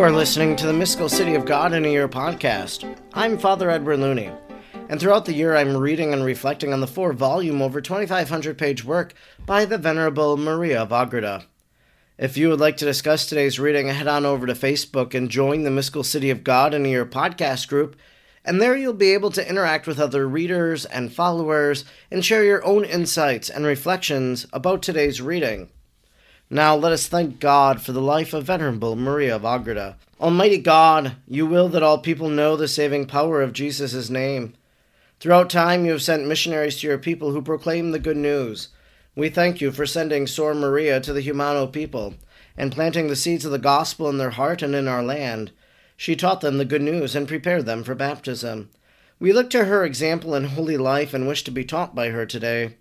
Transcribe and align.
are 0.00 0.10
listening 0.10 0.56
to 0.56 0.66
the 0.66 0.72
Mystical 0.72 1.10
City 1.10 1.34
of 1.34 1.44
God 1.44 1.74
in 1.74 1.84
a 1.84 1.88
Year 1.88 2.08
podcast. 2.08 2.96
I'm 3.12 3.36
Father 3.36 3.68
Edward 3.68 3.98
Looney, 3.98 4.30
and 4.88 4.98
throughout 4.98 5.26
the 5.26 5.34
year 5.34 5.54
I'm 5.54 5.76
reading 5.76 6.14
and 6.14 6.24
reflecting 6.24 6.72
on 6.72 6.80
the 6.80 6.86
four 6.86 7.12
volume, 7.12 7.60
over 7.60 7.82
2,500 7.82 8.56
page 8.56 8.82
work 8.82 9.12
by 9.44 9.66
the 9.66 9.76
Venerable 9.76 10.38
Maria 10.38 10.80
of 10.80 10.90
Agreda. 10.90 11.44
If 12.16 12.38
you 12.38 12.48
would 12.48 12.60
like 12.60 12.78
to 12.78 12.86
discuss 12.86 13.26
today's 13.26 13.60
reading, 13.60 13.88
head 13.88 14.08
on 14.08 14.24
over 14.24 14.46
to 14.46 14.54
Facebook 14.54 15.12
and 15.12 15.28
join 15.28 15.64
the 15.64 15.70
Mystical 15.70 16.02
City 16.02 16.30
of 16.30 16.44
God 16.44 16.72
in 16.72 16.86
a 16.86 16.88
Year 16.88 17.04
podcast 17.04 17.68
group, 17.68 17.94
and 18.42 18.58
there 18.58 18.74
you'll 18.74 18.94
be 18.94 19.12
able 19.12 19.30
to 19.32 19.46
interact 19.46 19.86
with 19.86 20.00
other 20.00 20.26
readers 20.26 20.86
and 20.86 21.12
followers 21.12 21.84
and 22.10 22.24
share 22.24 22.42
your 22.42 22.64
own 22.64 22.86
insights 22.86 23.50
and 23.50 23.66
reflections 23.66 24.46
about 24.54 24.82
today's 24.82 25.20
reading. 25.20 25.68
Now 26.52 26.74
let 26.74 26.90
us 26.90 27.06
thank 27.06 27.38
God 27.38 27.80
for 27.80 27.92
the 27.92 28.02
life 28.02 28.34
of 28.34 28.42
Venerable 28.42 28.96
Maria 28.96 29.36
of 29.36 29.44
Agreda. 29.44 29.96
Almighty 30.20 30.58
God, 30.58 31.14
you 31.28 31.46
will 31.46 31.68
that 31.68 31.84
all 31.84 31.98
people 31.98 32.28
know 32.28 32.56
the 32.56 32.66
saving 32.66 33.06
power 33.06 33.40
of 33.40 33.52
Jesus' 33.52 34.10
name. 34.10 34.54
Throughout 35.20 35.48
time, 35.48 35.84
you 35.84 35.92
have 35.92 36.02
sent 36.02 36.26
missionaries 36.26 36.80
to 36.80 36.88
your 36.88 36.98
people 36.98 37.30
who 37.30 37.40
proclaim 37.40 37.92
the 37.92 38.00
good 38.00 38.16
news. 38.16 38.70
We 39.14 39.28
thank 39.28 39.60
you 39.60 39.70
for 39.70 39.86
sending 39.86 40.26
Sor 40.26 40.52
Maria 40.54 40.98
to 41.00 41.12
the 41.12 41.24
Jumano 41.24 41.70
people 41.70 42.14
and 42.56 42.72
planting 42.72 43.06
the 43.06 43.14
seeds 43.14 43.44
of 43.44 43.52
the 43.52 43.58
gospel 43.58 44.08
in 44.08 44.18
their 44.18 44.30
heart 44.30 44.60
and 44.60 44.74
in 44.74 44.88
our 44.88 45.04
land. 45.04 45.52
She 45.96 46.16
taught 46.16 46.40
them 46.40 46.58
the 46.58 46.64
good 46.64 46.82
news 46.82 47.14
and 47.14 47.28
prepared 47.28 47.64
them 47.64 47.84
for 47.84 47.94
baptism. 47.94 48.70
We 49.20 49.32
look 49.32 49.50
to 49.50 49.66
her 49.66 49.84
example 49.84 50.34
in 50.34 50.46
holy 50.46 50.76
life 50.76 51.14
and 51.14 51.28
wish 51.28 51.44
to 51.44 51.52
be 51.52 51.64
taught 51.64 51.94
by 51.94 52.08
her 52.08 52.26
today. 52.26 52.76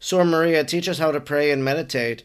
Sor 0.00 0.24
Maria, 0.24 0.64
teach 0.64 0.88
us 0.88 0.98
how 0.98 1.12
to 1.12 1.20
pray 1.20 1.52
and 1.52 1.64
meditate. 1.64 2.24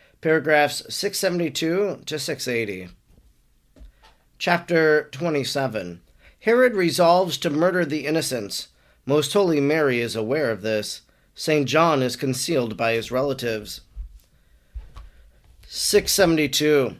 paragraphs 0.21 0.83
672 0.87 2.03
to 2.05 2.19
680. 2.19 2.89
Chapter 4.37 5.09
27 5.11 6.01
Herod 6.41 6.75
resolves 6.75 7.37
to 7.37 7.49
murder 7.49 7.85
the 7.85 8.05
innocents. 8.05 8.67
Most 9.05 9.33
Holy 9.33 9.59
Mary 9.59 9.99
is 9.99 10.15
aware 10.15 10.51
of 10.51 10.61
this. 10.61 11.01
St. 11.33 11.67
John 11.67 12.03
is 12.03 12.15
concealed 12.15 12.77
by 12.77 12.93
his 12.93 13.11
relatives. 13.11 13.81
672. 15.67 16.95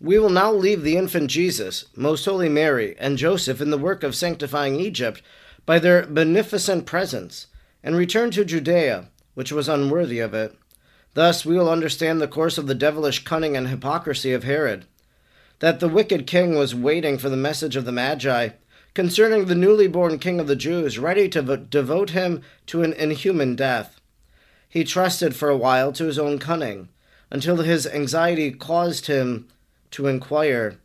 We 0.00 0.18
will 0.18 0.30
now 0.30 0.52
leave 0.52 0.82
the 0.82 0.96
infant 0.96 1.30
Jesus, 1.30 1.86
Most 1.96 2.24
Holy 2.24 2.48
Mary, 2.48 2.94
and 2.98 3.18
Joseph 3.18 3.60
in 3.60 3.70
the 3.70 3.78
work 3.78 4.02
of 4.02 4.14
sanctifying 4.14 4.78
Egypt 4.78 5.22
by 5.64 5.78
their 5.78 6.06
beneficent 6.06 6.86
presence, 6.86 7.46
and 7.82 7.96
return 7.96 8.30
to 8.30 8.44
Judea, 8.44 9.08
which 9.34 9.52
was 9.52 9.68
unworthy 9.68 10.20
of 10.20 10.32
it. 10.32 10.56
Thus, 11.16 11.46
we 11.46 11.56
will 11.56 11.70
understand 11.70 12.20
the 12.20 12.28
course 12.28 12.58
of 12.58 12.66
the 12.66 12.74
devilish 12.74 13.24
cunning 13.24 13.56
and 13.56 13.68
hypocrisy 13.68 14.34
of 14.34 14.44
Herod. 14.44 14.84
That 15.60 15.80
the 15.80 15.88
wicked 15.88 16.26
king 16.26 16.58
was 16.58 16.74
waiting 16.74 17.16
for 17.16 17.30
the 17.30 17.38
message 17.38 17.74
of 17.74 17.86
the 17.86 17.90
Magi 17.90 18.50
concerning 18.92 19.46
the 19.46 19.54
newly 19.54 19.88
born 19.88 20.18
king 20.18 20.38
of 20.38 20.46
the 20.46 20.54
Jews, 20.54 20.98
ready 20.98 21.26
to 21.30 21.40
vo- 21.40 21.56
devote 21.56 22.10
him 22.10 22.42
to 22.66 22.82
an 22.82 22.92
inhuman 22.92 23.56
death. 23.56 23.98
He 24.68 24.84
trusted 24.84 25.34
for 25.34 25.48
a 25.48 25.56
while 25.56 25.90
to 25.92 26.04
his 26.04 26.18
own 26.18 26.38
cunning, 26.38 26.90
until 27.30 27.56
his 27.56 27.86
anxiety 27.86 28.50
caused 28.50 29.06
him 29.06 29.48
to 29.92 30.08
inquire. 30.08 30.76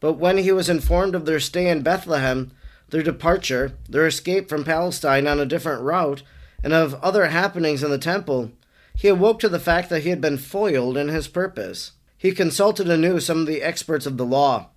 But 0.00 0.14
when 0.14 0.38
he 0.38 0.50
was 0.50 0.68
informed 0.68 1.14
of 1.14 1.26
their 1.26 1.38
stay 1.38 1.68
in 1.68 1.82
Bethlehem, 1.82 2.50
their 2.88 3.04
departure, 3.04 3.74
their 3.88 4.08
escape 4.08 4.48
from 4.48 4.64
Palestine 4.64 5.28
on 5.28 5.38
a 5.38 5.46
different 5.46 5.82
route, 5.82 6.24
and 6.64 6.72
of 6.72 6.94
other 6.94 7.26
happenings 7.26 7.84
in 7.84 7.92
the 7.92 7.98
temple, 7.98 8.50
he 8.96 9.08
awoke 9.08 9.38
to 9.40 9.48
the 9.48 9.60
fact 9.60 9.90
that 9.90 10.02
he 10.02 10.08
had 10.08 10.20
been 10.20 10.38
foiled 10.38 10.96
in 10.96 11.08
his 11.08 11.28
purpose. 11.28 11.92
He 12.16 12.32
consulted 12.32 12.88
anew 12.88 13.20
some 13.20 13.40
of 13.40 13.46
the 13.46 13.62
experts 13.62 14.06
of 14.06 14.16
the 14.16 14.24
law, 14.24 14.70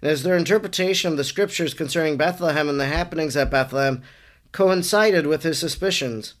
and 0.00 0.10
as 0.10 0.22
their 0.22 0.36
interpretation 0.36 1.10
of 1.10 1.16
the 1.16 1.24
scriptures 1.24 1.74
concerning 1.74 2.16
Bethlehem 2.16 2.68
and 2.68 2.78
the 2.78 2.86
happenings 2.86 3.36
at 3.36 3.50
Bethlehem 3.50 4.02
coincided 4.52 5.26
with 5.26 5.42
his 5.42 5.58
suspicions, 5.58 6.34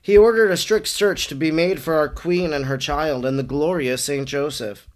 he 0.00 0.16
ordered 0.16 0.50
a 0.50 0.56
strict 0.56 0.86
search 0.86 1.26
to 1.26 1.34
be 1.34 1.50
made 1.50 1.80
for 1.80 1.94
our 1.94 2.08
queen 2.08 2.52
and 2.52 2.66
her 2.66 2.78
child 2.78 3.26
and 3.26 3.38
the 3.38 3.42
glorious 3.42 4.04
Saint 4.04 4.28
Joseph. 4.28 4.86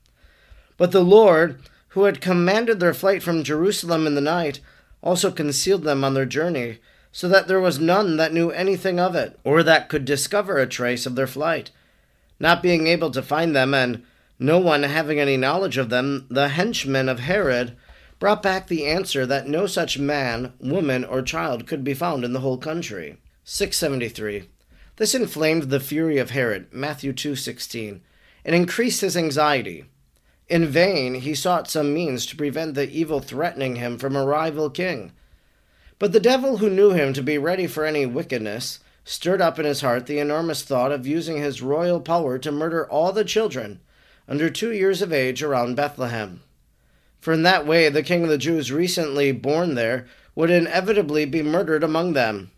But 0.77 0.93
the 0.93 1.05
Lord, 1.05 1.61
who 1.89 2.05
had 2.05 2.21
commanded 2.21 2.81
their 2.81 2.95
flight 2.95 3.23
from 3.23 3.45
Jerusalem 3.45 4.07
in 4.07 4.15
the 4.15 4.21
night, 4.21 4.61
also 5.03 5.31
concealed 5.31 5.83
them 5.83 6.05
on 6.05 6.15
their 6.15 6.25
journey 6.25 6.79
so 7.17 7.29
that 7.29 7.47
there 7.47 7.61
was 7.61 7.79
none 7.79 8.17
that 8.17 8.33
knew 8.33 8.51
anything 8.51 8.99
of 8.99 9.15
it, 9.15 9.39
or 9.45 9.63
that 9.63 9.89
could 9.89 10.05
discover 10.05 10.59
a 10.59 10.67
trace 10.67 11.07
of 11.07 11.15
their 11.15 11.29
flight. 11.29 11.71
Not 12.41 12.61
being 12.61 12.89
able 12.89 13.13
to 13.13 13.23
find 13.23 13.55
them, 13.55 13.73
and 13.73 14.03
no 14.41 14.59
one 14.59 14.83
having 14.83 15.21
any 15.21 15.37
knowledge 15.37 15.79
of 15.79 15.91
them, 15.91 16.27
the 16.29 16.49
henchmen 16.49 17.09
of 17.09 17.21
Herod 17.21 17.77
brought 18.19 18.43
back 18.43 18.67
the 18.67 18.85
answer 18.85 19.25
that 19.27 19.47
no 19.47 19.69
such 19.69 19.97
man, 19.97 20.55
woman, 20.59 21.05
or 21.05 21.23
child 21.23 21.69
could 21.69 21.85
be 21.85 21.95
found 21.95 22.25
in 22.25 22.33
the 22.33 22.41
whole 22.41 22.59
country. 22.59 23.17
673. 23.45 24.49
This 24.97 25.15
inflamed 25.15 25.71
the 25.71 25.79
fury 25.79 26.19
of 26.19 26.31
Herod, 26.31 26.67
Matthew 26.73 27.13
2:16, 27.13 28.01
and 28.45 28.57
increased 28.57 29.03
his 29.03 29.17
anxiety. 29.17 29.85
In 30.49 30.67
vain 30.67 31.15
he 31.15 31.37
sought 31.37 31.71
some 31.71 31.95
means 31.95 32.27
to 32.27 32.37
prevent 32.37 32.75
the 32.75 32.91
evil 32.91 33.21
threatening 33.21 33.77
him 33.77 33.99
from 33.99 34.17
a 34.17 34.27
rival 34.27 34.69
king. 34.69 35.13
But 36.05 36.13
the 36.13 36.21
devil, 36.21 36.59
who 36.59 36.69
knew 36.69 36.91
him 36.91 37.15
to 37.15 37.23
be 37.23 37.39
ready 37.39 37.67
for 37.67 37.87
any 37.87 38.05
wickedness, 38.05 38.81
stirred 39.07 39.41
up 39.41 39.59
in 39.59 39.65
his 39.65 39.81
heart 39.81 40.05
the 40.05 40.19
enormous 40.19 40.63
thought 40.63 40.93
of 40.93 41.07
using 41.07 41.39
his 41.39 41.63
royal 41.63 41.99
power 41.99 42.39
to 42.41 42.53
murder 42.53 42.87
all 42.87 43.11
the 43.11 43.25
children 43.25 43.81
under 44.29 44.51
two 44.51 44.71
years 44.71 45.01
of 45.01 45.15
age 45.15 45.43
around 45.43 45.77
Bethlehem. 45.77 46.43
For 47.21 47.33
in 47.33 47.43
that 47.45 47.67
way 47.67 47.89
the 47.89 48.03
king 48.03 48.23
of 48.23 48.29
the 48.29 48.37
Jews 48.37 48.71
recently 48.71 49.33
born 49.33 49.77
there 49.77 50.07
would 50.35 50.51
inevitably 50.51 51.25
be 51.25 51.43
murdered 51.43 51.83
among 51.83 52.13
them. 52.13 52.51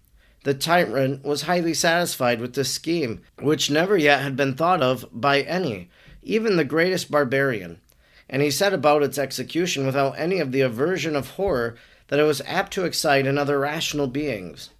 The 0.42 0.52
tyrant 0.52 1.24
was 1.24 1.42
highly 1.42 1.72
satisfied 1.72 2.40
with 2.40 2.54
this 2.54 2.72
scheme, 2.72 3.22
which 3.40 3.70
never 3.70 3.96
yet 3.96 4.22
had 4.22 4.34
been 4.34 4.54
thought 4.56 4.82
of 4.82 5.06
by 5.12 5.42
any, 5.42 5.88
even 6.20 6.56
the 6.56 6.64
greatest 6.64 7.12
barbarian, 7.12 7.80
and 8.28 8.42
he 8.42 8.50
set 8.50 8.74
about 8.74 9.04
its 9.04 9.18
execution 9.18 9.86
without 9.86 10.18
any 10.18 10.40
of 10.40 10.50
the 10.50 10.62
aversion 10.62 11.14
of 11.14 11.30
horror 11.30 11.76
that 12.08 12.18
it 12.18 12.24
was 12.24 12.42
apt 12.46 12.72
to 12.72 12.84
excite 12.84 13.26
in 13.26 13.38
other 13.38 13.58
rational 13.58 14.06
beings. 14.06 14.70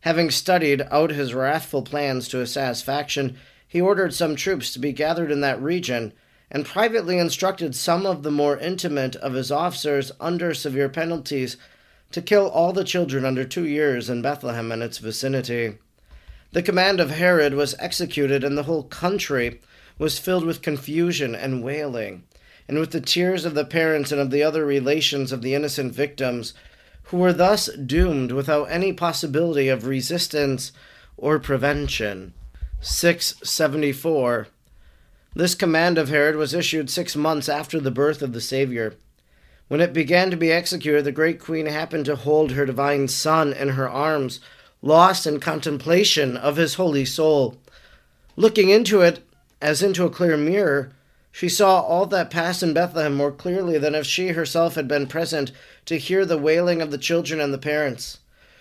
Having 0.00 0.30
studied 0.30 0.82
out 0.90 1.10
his 1.10 1.34
wrathful 1.34 1.82
plans 1.82 2.28
to 2.28 2.38
his 2.38 2.52
satisfaction, 2.52 3.36
he 3.66 3.80
ordered 3.80 4.14
some 4.14 4.36
troops 4.36 4.72
to 4.72 4.78
be 4.78 4.92
gathered 4.92 5.30
in 5.30 5.40
that 5.40 5.60
region, 5.60 6.12
and 6.50 6.66
privately 6.66 7.18
instructed 7.18 7.74
some 7.74 8.06
of 8.06 8.22
the 8.22 8.30
more 8.30 8.58
intimate 8.58 9.16
of 9.16 9.32
his 9.32 9.50
officers, 9.50 10.12
under 10.20 10.54
severe 10.54 10.88
penalties, 10.88 11.56
to 12.12 12.22
kill 12.22 12.48
all 12.48 12.72
the 12.72 12.84
children 12.84 13.24
under 13.24 13.44
two 13.44 13.66
years 13.66 14.08
in 14.08 14.22
Bethlehem 14.22 14.70
and 14.70 14.82
its 14.82 14.98
vicinity. 14.98 15.78
The 16.52 16.62
command 16.62 17.00
of 17.00 17.10
Herod 17.10 17.54
was 17.54 17.74
executed, 17.78 18.44
and 18.44 18.56
the 18.56 18.62
whole 18.62 18.84
country 18.84 19.60
was 19.98 20.18
filled 20.18 20.44
with 20.44 20.62
confusion 20.62 21.34
and 21.34 21.64
wailing 21.64 22.24
and 22.68 22.78
with 22.78 22.92
the 22.92 23.00
tears 23.00 23.44
of 23.44 23.54
the 23.54 23.64
parents 23.64 24.10
and 24.12 24.20
of 24.20 24.30
the 24.30 24.42
other 24.42 24.64
relations 24.64 25.32
of 25.32 25.42
the 25.42 25.54
innocent 25.54 25.92
victims, 25.92 26.54
who 27.04 27.18
were 27.18 27.32
thus 27.32 27.66
doomed 27.74 28.32
without 28.32 28.64
any 28.64 28.92
possibility 28.92 29.68
of 29.68 29.86
resistance 29.86 30.72
or 31.16 31.38
prevention. 31.38 32.32
674. 32.80 34.48
This 35.34 35.54
command 35.54 35.98
of 35.98 36.08
Herod 36.08 36.36
was 36.36 36.54
issued 36.54 36.88
six 36.88 37.16
months 37.16 37.48
after 37.48 37.80
the 37.80 37.90
birth 37.90 38.22
of 38.22 38.32
the 38.32 38.40
Savior. 38.40 38.94
When 39.68 39.80
it 39.80 39.92
began 39.92 40.30
to 40.30 40.36
be 40.36 40.52
executed, 40.52 41.04
the 41.04 41.12
great 41.12 41.40
queen 41.40 41.66
happened 41.66 42.04
to 42.06 42.16
hold 42.16 42.52
her 42.52 42.66
divine 42.66 43.08
Son 43.08 43.52
in 43.52 43.70
her 43.70 43.88
arms, 43.88 44.40
lost 44.82 45.26
in 45.26 45.40
contemplation 45.40 46.36
of 46.36 46.56
his 46.56 46.74
holy 46.74 47.04
soul. 47.04 47.56
Looking 48.36 48.70
into 48.70 49.00
it 49.00 49.26
as 49.60 49.82
into 49.82 50.04
a 50.04 50.10
clear 50.10 50.36
mirror, 50.36 50.92
she 51.34 51.48
saw 51.48 51.80
all 51.80 52.06
that 52.06 52.30
passed 52.30 52.62
in 52.62 52.72
Bethlehem 52.72 53.16
more 53.16 53.32
clearly 53.32 53.76
than 53.76 53.96
if 53.96 54.06
she 54.06 54.28
herself 54.28 54.76
had 54.76 54.86
been 54.86 55.08
present 55.08 55.50
to 55.84 55.98
hear 55.98 56.24
the 56.24 56.38
wailing 56.38 56.80
of 56.80 56.92
the 56.92 56.96
children 56.96 57.40
and 57.40 57.52
the 57.52 57.58
parents. 57.58 58.18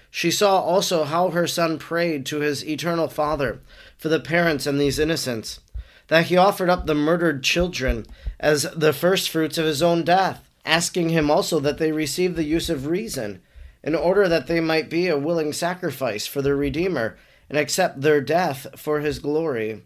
She 0.09 0.31
saw 0.31 0.59
also 0.59 1.03
how 1.03 1.29
her 1.29 1.45
son 1.45 1.77
prayed 1.77 2.25
to 2.25 2.39
his 2.39 2.65
eternal 2.65 3.07
Father 3.07 3.61
for 3.95 4.09
the 4.09 4.19
parents 4.19 4.65
and 4.65 4.81
these 4.81 4.97
innocents, 4.97 5.59
that 6.07 6.25
he 6.25 6.35
offered 6.35 6.67
up 6.67 6.87
the 6.87 6.95
murdered 6.95 7.43
children 7.43 8.07
as 8.39 8.63
the 8.75 8.91
first 8.91 9.29
fruits 9.29 9.59
of 9.59 9.65
his 9.65 9.83
own 9.83 10.03
death, 10.03 10.49
asking 10.65 11.09
him 11.09 11.29
also 11.29 11.59
that 11.59 11.77
they 11.77 11.91
receive 11.91 12.35
the 12.35 12.43
use 12.43 12.71
of 12.71 12.87
reason, 12.87 13.39
in 13.83 13.93
order 13.93 14.27
that 14.27 14.47
they 14.47 14.59
might 14.59 14.89
be 14.89 15.07
a 15.09 15.15
willing 15.15 15.53
sacrifice 15.53 16.25
for 16.25 16.41
their 16.41 16.55
Redeemer 16.55 17.17
and 17.49 17.59
accept 17.59 18.01
their 18.01 18.19
death 18.19 18.65
for 18.75 19.01
his 19.01 19.19
glory. 19.19 19.83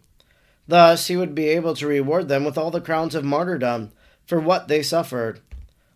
Thus 0.68 1.06
he 1.06 1.16
would 1.16 1.34
be 1.34 1.48
able 1.48 1.74
to 1.74 1.86
reward 1.86 2.28
them 2.28 2.44
with 2.44 2.58
all 2.58 2.70
the 2.70 2.80
crowns 2.80 3.14
of 3.14 3.24
martyrdom 3.24 3.90
for 4.26 4.38
what 4.38 4.68
they 4.68 4.82
suffered. 4.82 5.40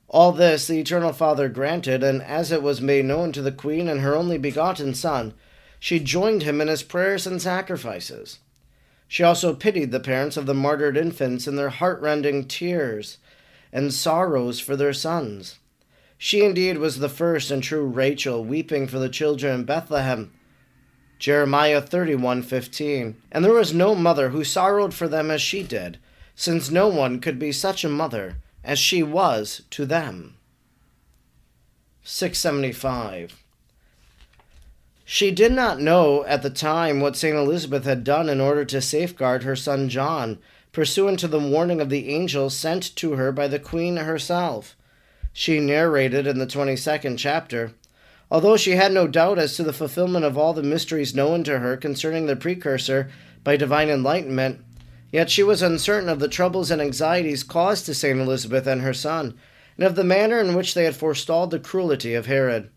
All 0.09 0.33
this 0.33 0.67
the 0.67 0.81
Eternal 0.81 1.13
Father 1.13 1.49
granted, 1.51 2.03
and 2.03 2.23
as 2.23 2.51
it 2.51 2.63
was 2.63 2.81
made 2.81 3.05
known 3.05 3.33
to 3.33 3.43
the 3.43 3.53
Queen 3.53 3.87
and 3.87 4.01
her 4.01 4.17
only 4.17 4.39
begotten 4.39 4.95
Son, 4.95 5.35
she 5.79 6.01
joined 6.01 6.43
him 6.43 6.61
in 6.61 6.69
his 6.69 6.83
prayers 6.83 7.27
and 7.27 7.41
sacrifices. 7.41 8.39
She 9.09 9.23
also 9.23 9.55
pitied 9.55 9.91
the 9.91 10.01
parents 10.01 10.39
of 10.39 10.47
the 10.47 10.55
martyred 10.55 10.97
infants 10.97 11.47
in 11.47 11.57
their 11.57 11.69
heartrending 11.69 12.47
tears 12.47 13.19
and 13.73 13.93
sorrows 13.93 14.59
for 14.59 14.75
their 14.75 14.95
sons. 14.95 15.59
She 16.17 16.45
indeed 16.45 16.79
was 16.79 16.99
the 16.99 17.11
first 17.11 17.51
and 17.51 17.63
true 17.63 17.85
Rachel, 17.85 18.43
weeping 18.43 18.87
for 18.87 18.99
the 18.99 19.11
children 19.11 19.55
in 19.61 19.65
Bethlehem. 19.65 20.33
Jeremiah 21.23 21.81
31:15. 21.81 23.15
And 23.31 23.45
there 23.45 23.53
was 23.53 23.73
no 23.73 23.95
mother 23.95 24.31
who 24.31 24.43
sorrowed 24.43 24.93
for 24.93 25.07
them 25.07 25.31
as 25.31 25.41
she 25.41 25.63
did, 25.63 25.99
since 26.35 26.69
no 26.69 26.89
one 26.89 27.21
could 27.21 27.39
be 27.39 27.53
such 27.53 27.85
a 27.85 27.89
mother 27.89 28.39
as 28.65 28.81
she 28.81 29.05
was 29.05 29.63
to 29.71 29.87
them. 29.87 30.35
675. 32.03 33.37
She 35.05 35.31
did 35.31 35.53
not 35.53 35.81
know 35.81 36.25
at 36.25 36.43
the 36.43 36.51
time 36.51 36.99
what 36.99 37.15
St. 37.15 37.37
Elizabeth 37.37 37.85
had 37.85 38.03
done 38.03 38.29
in 38.29 38.41
order 38.41 38.65
to 38.65 38.83
safeguard 38.83 39.45
her 39.45 39.55
son 39.55 39.89
John, 39.89 40.39
pursuant 40.73 41.21
to 41.21 41.29
the 41.29 41.39
warning 41.39 41.81
of 41.81 41.89
the 41.89 42.09
angel 42.09 42.51
sent 42.51 42.97
to 42.97 43.13
her 43.13 43.31
by 43.31 43.47
the 43.47 43.61
Queen 43.61 43.97
herself. 43.97 44.75
She 45.33 45.61
narrated 45.61 46.27
in 46.27 46.41
the 46.41 46.49
22nd 46.49 47.17
chapter 47.17 47.75
Although 48.33 48.57
she 48.57 48.77
had 48.77 48.93
no 48.93 49.07
doubt 49.07 49.39
as 49.39 49.57
to 49.57 49.63
the 49.63 49.75
fulfillment 49.75 50.25
of 50.25 50.39
all 50.39 50.55
the 50.55 50.63
mysteries 50.63 51.15
known 51.15 51.45
to 51.45 51.59
her 51.59 51.77
concerning 51.77 52.25
the 52.25 52.35
precursor 52.35 53.11
by 53.45 53.59
divine 53.59 53.91
enlightenment, 53.91 54.65
yet 55.11 55.29
she 55.29 55.43
was 55.43 55.61
uncertain 55.61 56.09
of 56.09 56.19
the 56.19 56.29
troubles 56.29 56.71
and 56.71 56.81
anxieties 56.81 57.43
caused 57.43 57.85
to 57.85 57.95
St. 57.95 58.19
Elizabeth 58.19 58.67
and 58.67 58.81
her 58.81 58.95
son, 58.95 59.35
and 59.77 59.87
of 59.87 59.97
the 59.97 60.03
manner 60.03 60.41
in 60.41 60.55
which 60.55 60.73
they 60.73 60.85
had 60.85 60.97
forestalled 60.97 61.51
the 61.51 61.59
cruelty 61.59 62.15
of 62.15 62.25
Herod. 62.25 62.71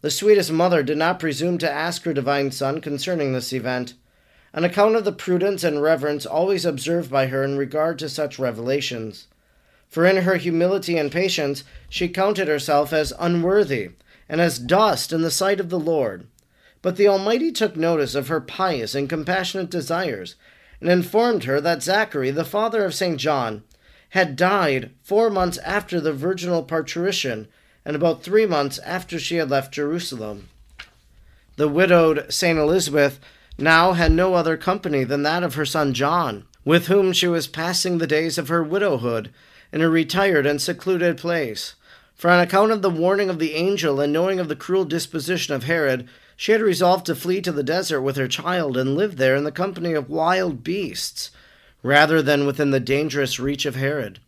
The 0.00 0.10
sweetest 0.10 0.50
mother 0.50 0.82
did 0.82 0.96
not 0.96 1.20
presume 1.20 1.58
to 1.58 1.70
ask 1.70 2.04
her 2.04 2.14
divine 2.14 2.50
Son 2.50 2.80
concerning 2.80 3.34
this 3.34 3.52
event, 3.52 3.92
on 4.54 4.64
account 4.64 4.96
of 4.96 5.04
the 5.04 5.12
prudence 5.12 5.64
and 5.64 5.82
reverence 5.82 6.24
always 6.24 6.64
observed 6.64 7.10
by 7.10 7.26
her 7.26 7.44
in 7.44 7.58
regard 7.58 7.98
to 7.98 8.08
such 8.08 8.38
revelations. 8.38 9.26
For 9.90 10.06
in 10.06 10.22
her 10.22 10.36
humility 10.36 10.96
and 10.96 11.12
patience 11.12 11.62
she 11.90 12.08
counted 12.08 12.48
herself 12.48 12.94
as 12.94 13.12
unworthy, 13.18 13.90
and 14.28 14.40
as 14.40 14.58
dust 14.58 15.12
in 15.12 15.22
the 15.22 15.30
sight 15.30 15.60
of 15.60 15.70
the 15.70 15.78
Lord. 15.78 16.26
But 16.82 16.96
the 16.96 17.08
Almighty 17.08 17.50
took 17.50 17.76
notice 17.76 18.14
of 18.14 18.28
her 18.28 18.40
pious 18.40 18.94
and 18.94 19.08
compassionate 19.08 19.70
desires, 19.70 20.36
and 20.80 20.88
informed 20.88 21.44
her 21.44 21.60
that 21.60 21.82
Zachary, 21.82 22.30
the 22.30 22.44
father 22.44 22.84
of 22.84 22.94
St. 22.94 23.18
John, 23.18 23.62
had 24.10 24.36
died 24.36 24.90
four 25.02 25.28
months 25.28 25.58
after 25.58 26.00
the 26.00 26.12
virginal 26.12 26.62
parturition 26.62 27.48
and 27.84 27.96
about 27.96 28.22
three 28.22 28.46
months 28.46 28.78
after 28.80 29.18
she 29.18 29.36
had 29.36 29.50
left 29.50 29.74
Jerusalem. 29.74 30.48
The 31.56 31.68
widowed 31.68 32.32
St. 32.32 32.58
Elizabeth 32.58 33.18
now 33.58 33.94
had 33.94 34.12
no 34.12 34.34
other 34.34 34.56
company 34.56 35.04
than 35.04 35.24
that 35.24 35.42
of 35.42 35.54
her 35.54 35.66
son 35.66 35.92
John, 35.92 36.44
with 36.64 36.86
whom 36.86 37.12
she 37.12 37.26
was 37.26 37.48
passing 37.48 37.98
the 37.98 38.06
days 38.06 38.38
of 38.38 38.48
her 38.48 38.62
widowhood 38.62 39.32
in 39.72 39.80
a 39.80 39.88
retired 39.88 40.46
and 40.46 40.62
secluded 40.62 41.16
place. 41.16 41.74
For 42.18 42.30
on 42.30 42.40
account 42.40 42.72
of 42.72 42.82
the 42.82 42.90
warning 42.90 43.30
of 43.30 43.38
the 43.38 43.54
angel 43.54 44.00
and 44.00 44.12
knowing 44.12 44.40
of 44.40 44.48
the 44.48 44.56
cruel 44.56 44.84
disposition 44.84 45.54
of 45.54 45.62
Herod, 45.62 46.08
she 46.36 46.50
had 46.50 46.60
resolved 46.60 47.06
to 47.06 47.14
flee 47.14 47.40
to 47.42 47.52
the 47.52 47.62
desert 47.62 48.02
with 48.02 48.16
her 48.16 48.26
child 48.26 48.76
and 48.76 48.96
live 48.96 49.18
there 49.18 49.36
in 49.36 49.44
the 49.44 49.52
company 49.52 49.92
of 49.92 50.10
wild 50.10 50.64
beasts, 50.64 51.30
rather 51.80 52.20
than 52.20 52.44
within 52.44 52.72
the 52.72 52.80
dangerous 52.80 53.38
reach 53.38 53.64
of 53.66 53.76
Herod. 53.76 54.18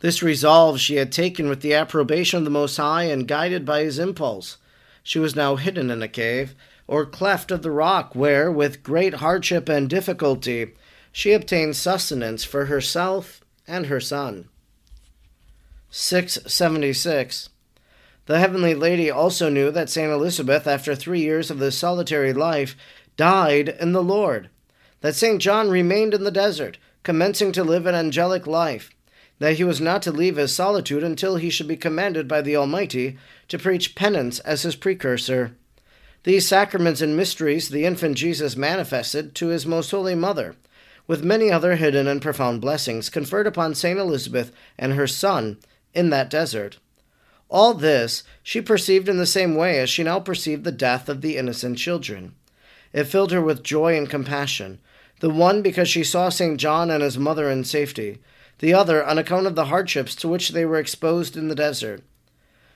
This 0.00 0.20
resolve 0.20 0.80
she 0.80 0.96
had 0.96 1.12
taken 1.12 1.48
with 1.48 1.60
the 1.60 1.74
approbation 1.74 2.38
of 2.38 2.44
the 2.44 2.50
Most 2.50 2.76
High 2.76 3.04
and 3.04 3.28
guided 3.28 3.64
by 3.64 3.84
his 3.84 4.00
impulse. 4.00 4.56
She 5.04 5.20
was 5.20 5.36
now 5.36 5.54
hidden 5.54 5.92
in 5.92 6.02
a 6.02 6.08
cave, 6.08 6.56
or 6.88 7.06
cleft 7.06 7.52
of 7.52 7.62
the 7.62 7.70
rock, 7.70 8.16
where, 8.16 8.50
with 8.50 8.82
great 8.82 9.14
hardship 9.14 9.68
and 9.68 9.88
difficulty, 9.88 10.74
she 11.12 11.32
obtained 11.32 11.76
sustenance 11.76 12.42
for 12.42 12.64
herself 12.64 13.44
and 13.68 13.86
her 13.86 14.00
son. 14.00 14.48
676. 15.90 17.48
The 18.26 18.38
Heavenly 18.38 18.74
Lady 18.74 19.10
also 19.10 19.48
knew 19.48 19.70
that 19.70 19.88
Saint 19.88 20.12
Elizabeth, 20.12 20.66
after 20.66 20.94
three 20.94 21.20
years 21.20 21.50
of 21.50 21.58
this 21.58 21.78
solitary 21.78 22.34
life, 22.34 22.76
died 23.16 23.70
in 23.80 23.92
the 23.92 24.02
Lord, 24.02 24.50
that 25.00 25.14
Saint 25.14 25.40
John 25.40 25.70
remained 25.70 26.12
in 26.12 26.24
the 26.24 26.30
desert, 26.30 26.76
commencing 27.02 27.52
to 27.52 27.64
live 27.64 27.86
an 27.86 27.94
angelic 27.94 28.46
life, 28.46 28.90
that 29.38 29.54
he 29.54 29.64
was 29.64 29.80
not 29.80 30.02
to 30.02 30.12
leave 30.12 30.36
his 30.36 30.54
solitude 30.54 31.02
until 31.02 31.36
he 31.36 31.48
should 31.48 31.68
be 31.68 31.76
commanded 31.76 32.28
by 32.28 32.42
the 32.42 32.54
Almighty 32.54 33.16
to 33.48 33.58
preach 33.58 33.94
penance 33.94 34.40
as 34.40 34.62
his 34.62 34.76
precursor. 34.76 35.56
These 36.24 36.46
sacraments 36.46 37.00
and 37.00 37.16
mysteries 37.16 37.70
the 37.70 37.86
infant 37.86 38.18
Jesus 38.18 38.56
manifested 38.56 39.34
to 39.36 39.48
his 39.48 39.64
most 39.64 39.90
holy 39.90 40.14
mother, 40.14 40.54
with 41.06 41.24
many 41.24 41.50
other 41.50 41.76
hidden 41.76 42.06
and 42.06 42.20
profound 42.20 42.60
blessings 42.60 43.08
conferred 43.08 43.46
upon 43.46 43.74
Saint 43.74 43.98
Elizabeth 43.98 44.52
and 44.78 44.92
her 44.92 45.06
son 45.06 45.56
in 45.94 46.10
that 46.10 46.30
desert. 46.30 46.78
All 47.48 47.74
this 47.74 48.22
she 48.42 48.60
perceived 48.60 49.08
in 49.08 49.16
the 49.16 49.26
same 49.26 49.54
way 49.54 49.78
as 49.78 49.88
she 49.88 50.02
now 50.02 50.20
perceived 50.20 50.64
the 50.64 50.72
death 50.72 51.08
of 51.08 51.20
the 51.20 51.36
innocent 51.36 51.78
children. 51.78 52.34
It 52.92 53.04
filled 53.04 53.32
her 53.32 53.40
with 53.40 53.62
joy 53.62 53.96
and 53.96 54.08
compassion, 54.08 54.80
the 55.20 55.30
one 55.30 55.62
because 55.62 55.88
she 55.88 56.04
saw 56.04 56.28
St. 56.28 56.58
John 56.58 56.90
and 56.90 57.02
his 57.02 57.18
mother 57.18 57.50
in 57.50 57.64
safety, 57.64 58.18
the 58.58 58.74
other 58.74 59.04
on 59.04 59.18
account 59.18 59.46
of 59.46 59.54
the 59.54 59.66
hardships 59.66 60.14
to 60.16 60.28
which 60.28 60.50
they 60.50 60.64
were 60.64 60.78
exposed 60.78 61.36
in 61.36 61.48
the 61.48 61.54
desert. 61.54 62.02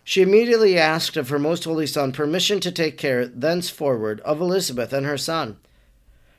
She 0.04 0.22
immediately 0.22 0.78
asked 0.78 1.16
of 1.16 1.28
her 1.28 1.38
most 1.38 1.64
holy 1.64 1.86
Son 1.86 2.12
permission 2.12 2.58
to 2.60 2.72
take 2.72 2.98
care 2.98 3.26
thenceforward 3.26 4.20
of 4.20 4.40
Elizabeth 4.40 4.92
and 4.92 5.06
her 5.06 5.18
son. 5.18 5.58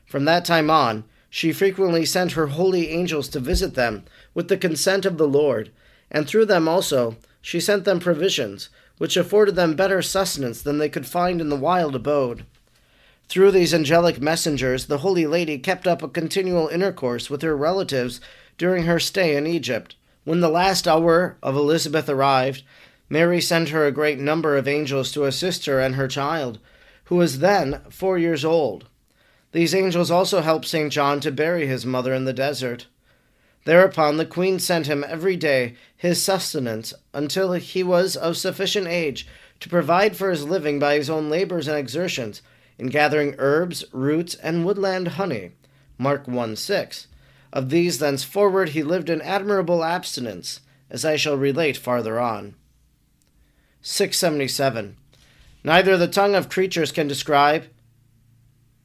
From 0.04 0.26
that 0.26 0.44
time 0.44 0.70
on, 0.70 1.04
she 1.30 1.52
frequently 1.52 2.04
sent 2.04 2.32
her 2.32 2.48
holy 2.48 2.90
angels 2.90 3.28
to 3.30 3.40
visit 3.40 3.74
them 3.74 4.04
with 4.34 4.48
the 4.48 4.56
consent 4.56 5.06
of 5.06 5.18
the 5.18 5.26
Lord, 5.26 5.70
and 6.10 6.26
through 6.26 6.46
them 6.46 6.68
also 6.68 7.16
she 7.40 7.60
sent 7.60 7.84
them 7.84 8.00
provisions, 8.00 8.68
which 8.98 9.16
afforded 9.16 9.54
them 9.54 9.74
better 9.74 10.00
sustenance 10.00 10.62
than 10.62 10.78
they 10.78 10.88
could 10.88 11.06
find 11.06 11.40
in 11.40 11.48
the 11.48 11.56
wild 11.56 11.94
abode. 11.94 12.46
Through 13.28 13.52
these 13.52 13.74
angelic 13.74 14.20
messengers, 14.20 14.86
the 14.86 14.98
Holy 14.98 15.26
Lady 15.26 15.58
kept 15.58 15.86
up 15.86 16.02
a 16.02 16.08
continual 16.08 16.68
intercourse 16.68 17.28
with 17.28 17.42
her 17.42 17.56
relatives 17.56 18.20
during 18.58 18.84
her 18.84 19.00
stay 19.00 19.36
in 19.36 19.46
Egypt. 19.46 19.96
When 20.24 20.40
the 20.40 20.48
last 20.48 20.86
hour 20.86 21.36
of 21.42 21.56
Elizabeth 21.56 22.08
arrived, 22.08 22.62
Mary 23.08 23.40
sent 23.40 23.70
her 23.70 23.86
a 23.86 23.92
great 23.92 24.18
number 24.18 24.56
of 24.56 24.68
angels 24.68 25.12
to 25.12 25.24
assist 25.24 25.66
her 25.66 25.80
and 25.80 25.96
her 25.96 26.08
child, 26.08 26.58
who 27.04 27.16
was 27.16 27.40
then 27.40 27.80
four 27.90 28.18
years 28.18 28.44
old. 28.44 28.88
These 29.52 29.74
angels 29.74 30.10
also 30.10 30.40
helped 30.40 30.66
St. 30.66 30.90
John 30.92 31.20
to 31.20 31.30
bury 31.30 31.66
his 31.66 31.84
mother 31.84 32.14
in 32.14 32.24
the 32.24 32.32
desert. 32.32 32.86
Thereupon 33.64 34.16
the 34.18 34.26
queen 34.26 34.58
sent 34.58 34.86
him 34.86 35.04
every 35.06 35.36
day 35.36 35.74
his 35.96 36.22
sustenance 36.22 36.92
until 37.12 37.52
he 37.52 37.82
was 37.82 38.16
of 38.16 38.36
sufficient 38.36 38.86
age 38.86 39.26
to 39.60 39.68
provide 39.68 40.16
for 40.16 40.30
his 40.30 40.44
living 40.44 40.78
by 40.78 40.96
his 40.96 41.08
own 41.08 41.30
labors 41.30 41.66
and 41.66 41.78
exertions 41.78 42.42
in 42.78 42.88
gathering 42.88 43.34
herbs, 43.38 43.84
roots, 43.92 44.34
and 44.34 44.64
woodland 44.64 45.08
honey. 45.08 45.52
Mark 45.96 46.28
1 46.28 46.56
6. 46.56 47.06
Of 47.52 47.70
these 47.70 47.98
thenceforward 47.98 48.70
he 48.70 48.82
lived 48.82 49.08
in 49.08 49.22
admirable 49.22 49.84
abstinence, 49.84 50.60
as 50.90 51.04
I 51.04 51.16
shall 51.16 51.36
relate 51.36 51.76
farther 51.76 52.18
on. 52.18 52.56
677. 53.80 54.96
Neither 55.62 55.96
the 55.96 56.08
tongue 56.08 56.34
of 56.34 56.48
creatures 56.48 56.92
can 56.92 57.06
describe, 57.06 57.66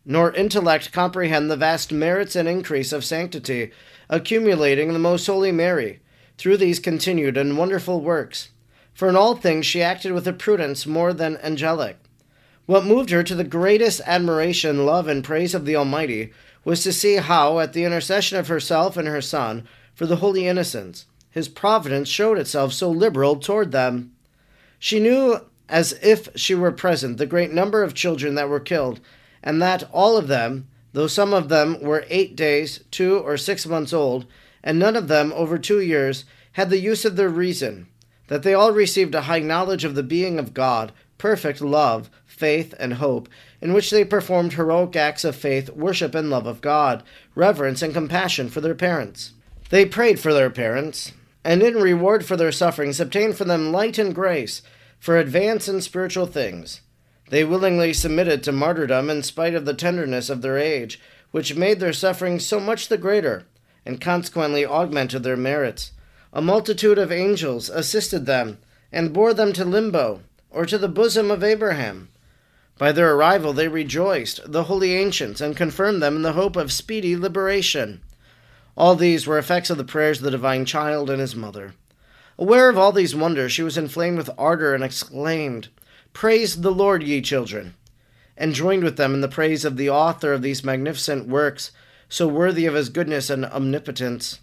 nor 0.05 0.33
intellect 0.33 0.91
comprehend 0.91 1.49
the 1.49 1.57
vast 1.57 1.91
merits 1.91 2.35
and 2.35 2.47
increase 2.47 2.91
of 2.91 3.05
sanctity, 3.05 3.71
accumulating 4.09 4.93
the 4.93 4.99
most 4.99 5.25
holy 5.27 5.51
Mary, 5.51 5.99
through 6.37 6.57
these 6.57 6.79
continued 6.79 7.37
and 7.37 7.57
wonderful 7.57 8.01
works. 8.01 8.49
For 8.93 9.07
in 9.07 9.15
all 9.15 9.35
things 9.35 9.65
she 9.65 9.81
acted 9.81 10.11
with 10.11 10.27
a 10.27 10.33
prudence 10.33 10.85
more 10.85 11.13
than 11.13 11.37
angelic. 11.37 11.97
What 12.65 12.85
moved 12.85 13.09
her 13.09 13.23
to 13.23 13.35
the 13.35 13.43
greatest 13.43 14.01
admiration, 14.05 14.85
love, 14.85 15.07
and 15.07 15.23
praise 15.23 15.55
of 15.55 15.65
the 15.65 15.75
Almighty 15.75 16.31
was 16.63 16.83
to 16.83 16.93
see 16.93 17.15
how, 17.15 17.59
at 17.59 17.73
the 17.73 17.83
intercession 17.83 18.37
of 18.37 18.47
herself 18.47 18.97
and 18.97 19.07
her 19.07 19.21
Son, 19.21 19.67
for 19.95 20.05
the 20.05 20.17
holy 20.17 20.47
innocents, 20.47 21.05
his 21.31 21.47
providence 21.47 22.09
showed 22.09 22.37
itself 22.37 22.73
so 22.73 22.89
liberal 22.89 23.37
toward 23.37 23.71
them. 23.71 24.11
She 24.77 24.99
knew, 24.99 25.39
as 25.67 25.93
if 26.01 26.29
she 26.35 26.55
were 26.55 26.71
present, 26.71 27.17
the 27.17 27.25
great 27.25 27.51
number 27.51 27.83
of 27.83 27.93
children 27.93 28.35
that 28.35 28.49
were 28.49 28.59
killed, 28.59 28.99
and 29.43 29.61
that 29.61 29.83
all 29.91 30.17
of 30.17 30.27
them, 30.27 30.67
though 30.93 31.07
some 31.07 31.33
of 31.33 31.49
them 31.49 31.79
were 31.81 32.05
eight 32.09 32.35
days, 32.35 32.83
two 32.91 33.19
or 33.19 33.37
six 33.37 33.65
months 33.65 33.93
old, 33.93 34.25
and 34.63 34.77
none 34.77 34.95
of 34.95 35.07
them 35.07 35.31
over 35.35 35.57
two 35.57 35.79
years, 35.79 36.25
had 36.53 36.69
the 36.69 36.79
use 36.79 37.05
of 37.05 37.15
their 37.15 37.29
reason, 37.29 37.87
that 38.27 38.43
they 38.43 38.53
all 38.53 38.71
received 38.71 39.15
a 39.15 39.21
high 39.21 39.39
knowledge 39.39 39.83
of 39.83 39.95
the 39.95 40.03
being 40.03 40.37
of 40.39 40.53
God, 40.53 40.91
perfect 41.17 41.61
love, 41.61 42.09
faith, 42.25 42.73
and 42.79 42.95
hope, 42.95 43.29
in 43.61 43.73
which 43.73 43.91
they 43.91 44.03
performed 44.03 44.53
heroic 44.53 44.95
acts 44.95 45.23
of 45.23 45.35
faith, 45.35 45.69
worship, 45.69 46.15
and 46.15 46.29
love 46.29 46.45
of 46.45 46.61
God, 46.61 47.03
reverence, 47.35 47.81
and 47.81 47.93
compassion 47.93 48.49
for 48.49 48.61
their 48.61 48.75
parents. 48.75 49.33
They 49.69 49.85
prayed 49.85 50.19
for 50.19 50.33
their 50.33 50.49
parents, 50.49 51.11
and 51.43 51.61
in 51.61 51.75
reward 51.75 52.25
for 52.25 52.35
their 52.35 52.51
sufferings 52.51 52.99
obtained 52.99 53.37
for 53.37 53.43
them 53.43 53.71
light 53.71 53.97
and 53.97 54.15
grace, 54.15 54.61
for 54.99 55.17
advance 55.17 55.67
in 55.67 55.81
spiritual 55.81 56.25
things. 56.25 56.81
They 57.29 57.43
willingly 57.43 57.93
submitted 57.93 58.43
to 58.43 58.51
martyrdom 58.51 59.09
in 59.09 59.23
spite 59.23 59.53
of 59.53 59.65
the 59.65 59.73
tenderness 59.73 60.29
of 60.29 60.41
their 60.41 60.57
age, 60.57 60.99
which 61.31 61.55
made 61.55 61.79
their 61.79 61.93
sufferings 61.93 62.45
so 62.45 62.59
much 62.59 62.87
the 62.87 62.97
greater, 62.97 63.45
and 63.85 64.01
consequently 64.01 64.65
augmented 64.65 65.23
their 65.23 65.37
merits. 65.37 65.91
A 66.33 66.41
multitude 66.41 66.97
of 66.97 67.11
angels 67.11 67.69
assisted 67.69 68.25
them, 68.25 68.57
and 68.91 69.13
bore 69.13 69.33
them 69.33 69.53
to 69.53 69.65
limbo, 69.65 70.21
or 70.49 70.65
to 70.65 70.77
the 70.77 70.87
bosom 70.87 71.29
of 71.29 71.43
Abraham. 71.43 72.09
By 72.79 72.91
their 72.91 73.13
arrival 73.13 73.53
they 73.53 73.67
rejoiced, 73.67 74.51
the 74.51 74.63
holy 74.63 74.95
ancients, 74.95 75.41
and 75.41 75.55
confirmed 75.55 76.01
them 76.01 76.15
in 76.15 76.21
the 76.23 76.33
hope 76.33 76.55
of 76.55 76.71
speedy 76.71 77.15
liberation. 77.15 78.01
All 78.75 78.95
these 78.95 79.27
were 79.27 79.37
effects 79.37 79.69
of 79.69 79.77
the 79.77 79.83
prayers 79.83 80.19
of 80.19 80.23
the 80.23 80.31
divine 80.31 80.65
child 80.65 81.09
and 81.09 81.19
his 81.19 81.35
mother. 81.35 81.73
Aware 82.37 82.69
of 82.69 82.77
all 82.77 82.93
these 82.93 83.13
wonders, 83.13 83.51
she 83.51 83.63
was 83.63 83.77
inflamed 83.77 84.17
with 84.17 84.29
ardor 84.37 84.73
and 84.73 84.83
exclaimed, 84.83 85.67
Praise 86.13 86.61
the 86.61 86.71
Lord, 86.71 87.03
ye 87.03 87.21
children! 87.21 87.75
And 88.35 88.53
joined 88.53 88.83
with 88.83 88.97
them 88.97 89.13
in 89.13 89.21
the 89.21 89.27
praise 89.27 89.65
of 89.65 89.77
the 89.77 89.89
author 89.89 90.33
of 90.33 90.41
these 90.41 90.63
magnificent 90.63 91.27
works, 91.27 91.71
so 92.07 92.27
worthy 92.27 92.65
of 92.65 92.73
his 92.73 92.89
goodness 92.89 93.29
and 93.29 93.45
omnipotence. 93.45 94.39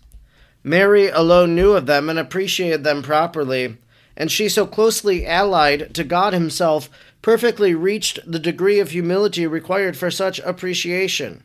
Mary 0.63 1.09
alone 1.09 1.55
knew 1.55 1.73
of 1.73 1.87
them 1.87 2.09
and 2.09 2.19
appreciated 2.19 2.85
them 2.85 3.03
properly, 3.03 3.77
and 4.17 4.33
she, 4.33 4.49
so 4.49 4.67
closely 4.67 5.27
allied 5.27 5.95
to 5.95 6.03
God 6.05 6.33
Himself, 6.33 6.89
perfectly 7.23 7.75
reached 7.75 8.19
the 8.27 8.39
degree 8.39 8.79
of 8.79 8.91
humility 8.91 9.47
required 9.47 9.97
for 9.97 10.11
such 10.11 10.39
appreciation. 10.41 11.43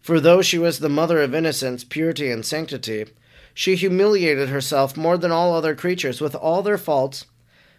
For 0.00 0.20
though 0.20 0.42
she 0.42 0.58
was 0.58 0.78
the 0.78 0.88
mother 0.88 1.20
of 1.20 1.34
innocence, 1.34 1.84
purity, 1.84 2.30
and 2.30 2.44
sanctity, 2.44 3.06
she 3.54 3.74
humiliated 3.74 4.48
herself 4.48 4.96
more 4.96 5.16
than 5.16 5.32
all 5.32 5.54
other 5.54 5.74
creatures 5.74 6.20
with 6.20 6.34
all 6.34 6.62
their 6.62 6.78
faults 6.78 7.26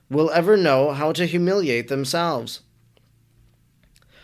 will 0.10 0.32
ever 0.32 0.56
know 0.56 0.92
how 0.92 1.12
to 1.12 1.26
humiliate 1.26 1.88
themselves. 1.88 2.62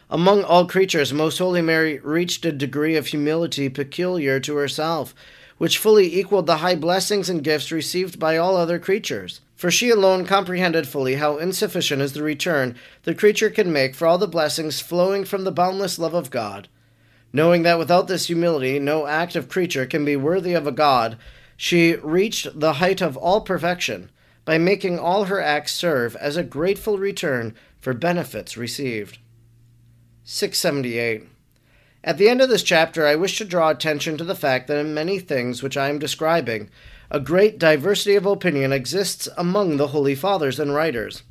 Among 0.09 0.43
all 0.43 0.67
creatures, 0.67 1.11
Most 1.11 1.39
Holy 1.39 1.61
Mary 1.61 1.99
reached 1.99 2.45
a 2.45 2.51
degree 2.51 2.95
of 2.95 3.07
humility 3.07 3.67
peculiar 3.67 4.39
to 4.41 4.55
herself, 4.55 5.15
which 5.57 5.77
fully 5.77 6.19
equaled 6.19 6.45
the 6.45 6.57
high 6.57 6.75
blessings 6.75 7.29
and 7.29 7.43
gifts 7.43 7.71
received 7.71 8.19
by 8.19 8.37
all 8.37 8.55
other 8.55 8.79
creatures. 8.79 9.41
For 9.55 9.71
she 9.71 9.89
alone 9.89 10.25
comprehended 10.25 10.87
fully 10.87 11.15
how 11.15 11.37
insufficient 11.37 12.01
is 12.01 12.13
the 12.13 12.21
return 12.21 12.75
the 13.03 13.15
creature 13.15 13.49
can 13.49 13.71
make 13.71 13.95
for 13.95 14.05
all 14.05 14.17
the 14.17 14.27
blessings 14.27 14.81
flowing 14.81 15.25
from 15.25 15.45
the 15.45 15.51
boundless 15.51 15.97
love 15.97 16.13
of 16.13 16.29
God. 16.29 16.67
Knowing 17.31 17.63
that 17.63 17.79
without 17.79 18.07
this 18.07 18.27
humility 18.27 18.77
no 18.77 19.07
act 19.07 19.35
of 19.35 19.49
creature 19.49 19.85
can 19.85 20.03
be 20.03 20.15
worthy 20.15 20.53
of 20.53 20.67
a 20.67 20.71
God, 20.71 21.17
she 21.55 21.95
reached 21.95 22.59
the 22.59 22.73
height 22.73 23.01
of 23.01 23.15
all 23.15 23.41
perfection 23.41 24.09
by 24.45 24.57
making 24.57 25.00
all 25.00 25.25
her 25.25 25.41
acts 25.41 25.73
serve 25.73 26.15
as 26.17 26.35
a 26.35 26.43
grateful 26.43 26.97
return 26.97 27.55
for 27.79 27.93
benefits 27.93 28.57
received. 28.57 29.19
678. 30.25 31.27
At 32.03 32.17
the 32.17 32.27
end 32.27 32.41
of 32.41 32.50
this 32.50 32.63
chapter, 32.63 33.07
I 33.07 33.15
wish 33.15 33.38
to 33.38 33.45
draw 33.45 33.69
attention 33.69 34.17
to 34.17 34.23
the 34.23 34.35
fact 34.35 34.67
that 34.67 34.77
in 34.77 34.93
many 34.93 35.19
things 35.19 35.63
which 35.63 35.77
I 35.77 35.89
am 35.89 36.00
describing, 36.00 36.69
a 37.09 37.19
great 37.19 37.57
diversity 37.57 38.15
of 38.15 38.25
opinion 38.25 38.73
exists 38.73 39.29
among 39.38 39.77
the 39.77 39.88
Holy 39.88 40.15
Fathers 40.15 40.59
and 40.59 40.73
writers. 40.73 41.23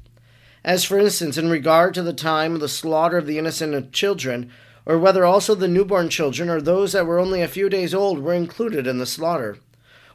As, 0.65 0.85
for 0.85 0.99
instance, 0.99 1.37
in 1.37 1.51
regard 1.51 1.93
to 1.95 2.03
the 2.03 2.13
time 2.13 2.55
of 2.55 2.61
the 2.61 2.69
slaughter 2.69 3.19
of 3.19 3.27
the 3.27 3.37
innocent 3.37 3.93
children, 3.93 4.51
or 4.87 4.99
whether 4.99 5.25
also 5.25 5.55
the 5.55 5.69
newborn 5.69 6.09
children 6.09 6.49
or 6.49 6.61
those 6.61 6.93
that 6.93 7.07
were 7.07 7.19
only 7.19 7.43
a 7.43 7.49
few 7.49 7.69
days 7.69 7.93
old 7.93 8.21
were 8.21 8.33
included 8.33 8.87
in 8.87 8.99
the 8.99 9.07
slaughter 9.07 9.59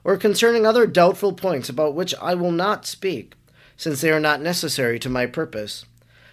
or 0.07 0.15
concerning 0.15 0.65
other 0.65 0.87
doubtful 0.87 1.33
points 1.33 1.67
about 1.67 1.93
which 1.93 2.15
I 2.21 2.33
will 2.33 2.53
not 2.53 2.85
speak, 2.85 3.33
since 3.75 3.99
they 3.99 4.09
are 4.09 4.21
not 4.21 4.41
necessary 4.41 4.99
to 4.99 5.09
my 5.09 5.25
purpose. 5.25 5.83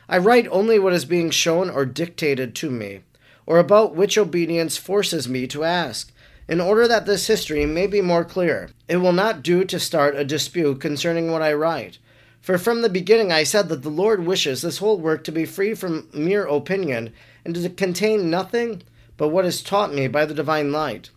I 0.09 0.19
write 0.19 0.47
only 0.53 0.79
what 0.79 0.93
is 0.93 1.05
being 1.05 1.31
shown 1.31 1.69
or 1.69 1.85
dictated 1.85 2.55
to 2.55 2.71
me, 2.71 3.01
or 3.47 3.59
about 3.59 3.97
which 3.97 4.17
obedience 4.17 4.77
forces 4.77 5.29
me 5.29 5.49
to 5.49 5.65
ask, 5.65 6.13
in 6.47 6.61
order 6.61 6.87
that 6.87 7.05
this 7.05 7.27
history 7.27 7.67
may 7.67 7.89
be 7.89 8.01
more 8.01 8.25
clear. 8.25 8.71
It 8.87 8.99
will 8.99 9.13
not 9.13 9.43
do 9.43 9.65
to 9.65 9.81
start 9.81 10.15
a 10.15 10.25
dispute 10.25 10.81
concerning 10.81 11.33
what 11.33 11.43
I 11.43 11.53
write. 11.53 11.99
For 12.41 12.59
from 12.59 12.83
the 12.83 12.89
beginning 12.89 13.33
I 13.33 13.43
said 13.43 13.69
that 13.71 13.83
the 13.83 13.91
Lord 13.91 14.25
wishes 14.25 14.63
this 14.63 14.79
whole 14.79 15.01
work 15.01 15.25
to 15.25 15.33
be 15.33 15.47
free 15.47 15.75
from 15.75 16.09
mere 16.15 16.47
opinion, 16.47 17.13
and 17.45 17.57
to 17.57 17.69
contain 17.71 18.31
nothing 18.31 18.83
but 19.17 19.31
what 19.31 19.45
is 19.45 19.65
taught 19.65 19.93
me 19.93 20.07
by 20.07 20.25
the 20.25 20.35
divine 20.35 20.71
light 20.71 21.11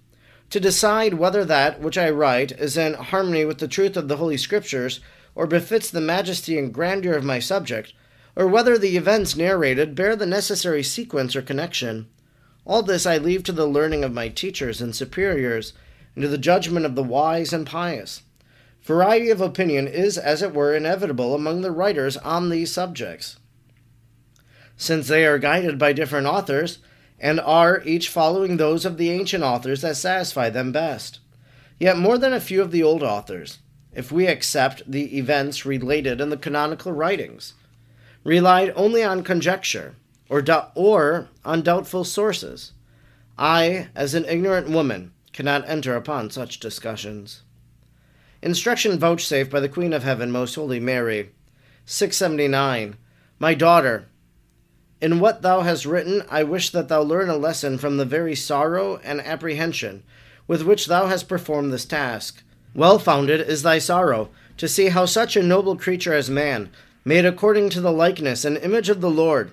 to 0.50 0.60
decide 0.60 1.16
whether 1.16 1.44
that 1.44 1.82
which 1.82 1.98
I 1.98 2.10
write 2.10 2.52
is 2.54 2.78
in 2.78 2.94
harmony 2.94 3.46
with 3.46 3.58
the 3.58 3.68
truth 3.68 3.98
of 3.98 4.08
the 4.08 4.18
Holy 4.18 4.38
Scriptures, 4.38 5.00
or 5.36 5.46
befits 5.46 5.90
the 5.90 6.02
majesty 6.02 6.58
and 6.58 6.74
grandeur 6.74 7.14
of 7.14 7.24
my 7.24 7.40
subject, 7.40 7.94
or 8.36 8.48
whether 8.48 8.78
the 8.78 8.98
events 8.98 9.36
narrated 9.36 9.96
bear 9.96 10.16
the 10.16 10.26
necessary 10.26 10.84
sequence 10.84 11.36
or 11.36 11.42
connection. 11.42 12.08
All 12.66 12.82
this 12.82 13.06
I 13.06 13.18
leave 13.18 13.44
to 13.44 13.52
the 13.52 13.68
learning 13.68 14.04
of 14.04 14.14
my 14.14 14.30
teachers 14.30 14.82
and 14.82 14.96
superiors, 14.96 15.74
and 16.16 16.22
to 16.24 16.28
the 16.28 16.38
judgment 16.38 16.86
of 16.86 16.96
the 16.96 17.04
wise 17.04 17.54
and 17.54 17.66
pious. 17.66 18.24
Variety 18.82 19.30
of 19.30 19.42
opinion 19.42 19.88
is, 19.88 20.18
as 20.18 20.42
it 20.42 20.54
were, 20.54 20.74
inevitable 20.74 21.36
among 21.36 21.62
the 21.62 21.72
writers 21.72 22.16
on 22.18 22.50
these 22.50 22.72
subjects. 22.72 23.38
Since 24.78 25.08
they 25.08 25.26
are 25.26 25.40
guided 25.40 25.78
by 25.78 25.94
different 25.94 26.28
authors, 26.28 26.80
and 27.20 27.40
are 27.40 27.82
each 27.86 28.10
following 28.10 28.58
those 28.58 28.86
of 28.86 28.98
the 28.98 29.10
ancient 29.10 29.44
authors 29.44 29.82
that 29.82 29.98
satisfy 29.98 30.50
them 30.50 30.72
best. 30.72 31.20
Yet 31.80 31.98
more 31.98 32.18
than 32.18 32.34
a 32.34 32.40
few 32.40 32.62
of 32.62 32.72
the 32.72 32.84
old 32.84 33.04
authors, 33.04 33.60
if 33.94 34.12
we 34.12 34.28
accept 34.28 34.84
the 34.90 35.18
events 35.18 35.66
related 35.66 36.22
in 36.22 36.30
the 36.30 36.38
canonical 36.38 36.92
writings, 36.92 37.54
relied 38.24 38.74
only 38.76 39.04
on 39.04 39.24
conjecture 39.24 39.96
or, 40.30 40.42
do- 40.42 40.62
or 40.76 41.30
on 41.46 41.62
doubtful 41.62 42.04
sources. 42.04 42.74
I, 43.38 43.90
as 43.96 44.14
an 44.14 44.26
ignorant 44.26 44.70
woman, 44.70 45.14
cannot 45.34 45.68
enter 45.70 45.96
upon 45.96 46.30
such 46.30 46.60
discussions. 46.60 47.44
Instruction 48.42 49.00
vouchsafed 49.00 49.52
by 49.52 49.60
the 49.60 49.70
Queen 49.70 49.94
of 49.94 50.04
Heaven, 50.04 50.32
Most 50.32 50.56
Holy 50.56 50.80
Mary. 50.80 51.32
679. 51.86 52.98
My 53.40 53.54
daughter, 53.54 54.08
in 55.00 55.20
what 55.20 55.44
thou 55.44 55.62
hast 55.62 55.86
written, 55.86 56.24
I 56.30 56.44
wish 56.44 56.72
that 56.72 56.88
thou 56.88 57.02
learn 57.02 57.30
a 57.30 57.38
lesson 57.38 57.78
from 57.78 57.98
the 57.98 58.06
very 58.06 58.36
sorrow 58.36 59.00
and 59.04 59.22
apprehension 59.22 60.04
with 60.48 60.64
which 60.64 60.88
thou 60.88 61.08
hast 61.08 61.28
performed 61.28 61.72
this 61.72 61.86
task. 61.86 62.42
Well 62.74 62.98
founded 62.98 63.42
is 63.42 63.64
thy 63.64 63.80
sorrow 63.80 64.30
to 64.58 64.68
see 64.68 64.88
how 64.88 65.06
such 65.06 65.36
a 65.36 65.44
noble 65.44 65.78
creature 65.78 66.14
as 66.14 66.30
man, 66.30 66.70
made 67.06 67.26
according 67.26 67.70
to 67.72 67.82
the 67.82 67.92
likeness 67.92 68.44
and 68.44 68.58
image 68.58 68.90
of 68.90 69.02
the 69.02 69.10
Lord, 69.10 69.52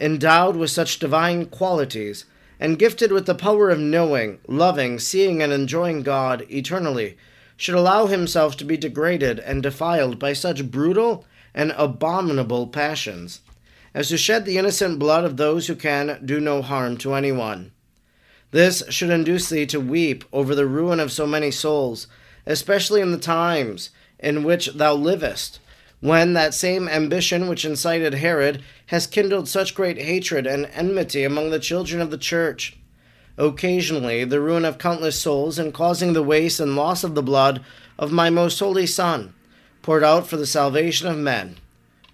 endowed 0.00 0.56
with 0.56 0.70
such 0.70 0.98
divine 0.98 1.46
qualities, 1.46 2.24
and 2.58 2.78
gifted 2.78 3.12
with 3.12 3.26
the 3.26 3.34
power 3.34 3.70
of 3.70 3.78
knowing, 3.78 4.38
loving, 4.48 4.98
seeing, 4.98 5.42
and 5.42 5.52
enjoying 5.52 6.02
God 6.02 6.44
eternally, 6.50 7.16
should 7.56 7.74
allow 7.74 8.06
himself 8.06 8.56
to 8.56 8.64
be 8.64 8.76
degraded 8.76 9.38
and 9.38 9.62
defiled 9.62 10.18
by 10.18 10.32
such 10.32 10.70
brutal 10.70 11.24
and 11.54 11.72
abominable 11.76 12.66
passions 12.66 13.40
as 13.94 14.08
to 14.08 14.16
shed 14.16 14.44
the 14.44 14.58
innocent 14.58 14.98
blood 14.98 15.24
of 15.24 15.36
those 15.36 15.66
who 15.66 15.74
can 15.74 16.20
do 16.24 16.40
no 16.40 16.62
harm 16.62 16.96
to 16.96 17.14
anyone. 17.14 17.72
This 18.52 18.82
should 18.88 19.10
induce 19.10 19.48
thee 19.48 19.66
to 19.66 19.80
weep 19.80 20.24
over 20.32 20.54
the 20.54 20.66
ruin 20.66 21.00
of 21.00 21.12
so 21.12 21.26
many 21.26 21.50
souls, 21.50 22.06
especially 22.46 23.00
in 23.00 23.12
the 23.12 23.18
times 23.18 23.90
in 24.18 24.44
which 24.44 24.66
thou 24.74 24.94
livest, 24.94 25.60
when 26.00 26.32
that 26.32 26.54
same 26.54 26.88
ambition 26.88 27.48
which 27.48 27.64
incited 27.64 28.14
Herod 28.14 28.62
has 28.86 29.06
kindled 29.06 29.48
such 29.48 29.74
great 29.74 29.98
hatred 29.98 30.46
and 30.46 30.66
enmity 30.72 31.24
among 31.24 31.50
the 31.50 31.58
children 31.58 32.00
of 32.00 32.10
the 32.10 32.18
Church. 32.18 32.76
Occasionally, 33.38 34.24
the 34.24 34.40
ruin 34.40 34.64
of 34.64 34.78
countless 34.78 35.20
souls 35.20 35.58
and 35.58 35.72
causing 35.72 36.12
the 36.12 36.22
waste 36.22 36.60
and 36.60 36.76
loss 36.76 37.04
of 37.04 37.14
the 37.14 37.22
blood 37.22 37.62
of 37.98 38.12
my 38.12 38.30
most 38.30 38.58
holy 38.58 38.86
Son, 38.86 39.34
poured 39.82 40.04
out 40.04 40.26
for 40.26 40.36
the 40.36 40.46
salvation 40.46 41.06
of 41.08 41.16
men 41.16 41.56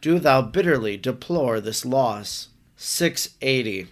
do 0.06 0.20
thou 0.20 0.40
bitterly 0.40 0.96
deplore 0.96 1.60
this 1.60 1.84
loss. 1.84 2.50
680. 2.76 3.88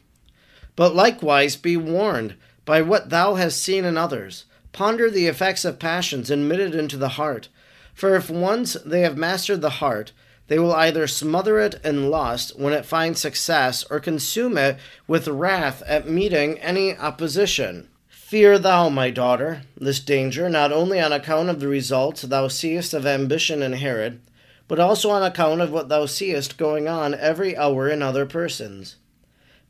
But 0.76 0.94
likewise 0.94 1.56
be 1.56 1.76
warned 1.76 2.36
by 2.64 2.82
what 2.82 3.10
thou 3.10 3.34
hast 3.34 3.60
seen 3.60 3.84
in 3.84 3.98
others. 3.98 4.44
Ponder 4.70 5.10
the 5.10 5.26
effects 5.26 5.64
of 5.64 5.80
passions 5.80 6.30
admitted 6.30 6.72
into 6.72 6.96
the 6.96 7.18
heart. 7.18 7.48
For 7.94 8.14
if 8.14 8.30
once 8.30 8.74
they 8.86 9.00
have 9.00 9.16
mastered 9.16 9.60
the 9.60 9.82
heart, 9.82 10.12
they 10.46 10.56
will 10.56 10.72
either 10.74 11.08
smother 11.08 11.58
it 11.58 11.80
in 11.82 12.10
lust 12.10 12.56
when 12.56 12.72
it 12.72 12.86
finds 12.86 13.18
success, 13.18 13.82
or 13.90 13.98
consume 13.98 14.56
it 14.56 14.78
with 15.08 15.26
wrath 15.26 15.82
at 15.84 16.08
meeting 16.08 16.60
any 16.60 16.96
opposition. 16.96 17.88
Fear 18.08 18.60
thou, 18.60 18.88
my 18.88 19.10
daughter, 19.10 19.62
this 19.76 19.98
danger, 19.98 20.48
not 20.48 20.70
only 20.70 21.00
on 21.00 21.12
account 21.12 21.48
of 21.48 21.58
the 21.58 21.66
results 21.66 22.22
thou 22.22 22.46
seest 22.46 22.94
of 22.94 23.04
ambition 23.04 23.64
in 23.64 23.72
Herod, 23.72 24.20
but 24.68 24.80
also 24.80 25.10
on 25.10 25.22
account 25.22 25.60
of 25.60 25.70
what 25.70 25.88
thou 25.88 26.06
seest 26.06 26.56
going 26.56 26.88
on 26.88 27.14
every 27.14 27.56
hour 27.56 27.88
in 27.88 28.02
other 28.02 28.26
persons. 28.26 28.96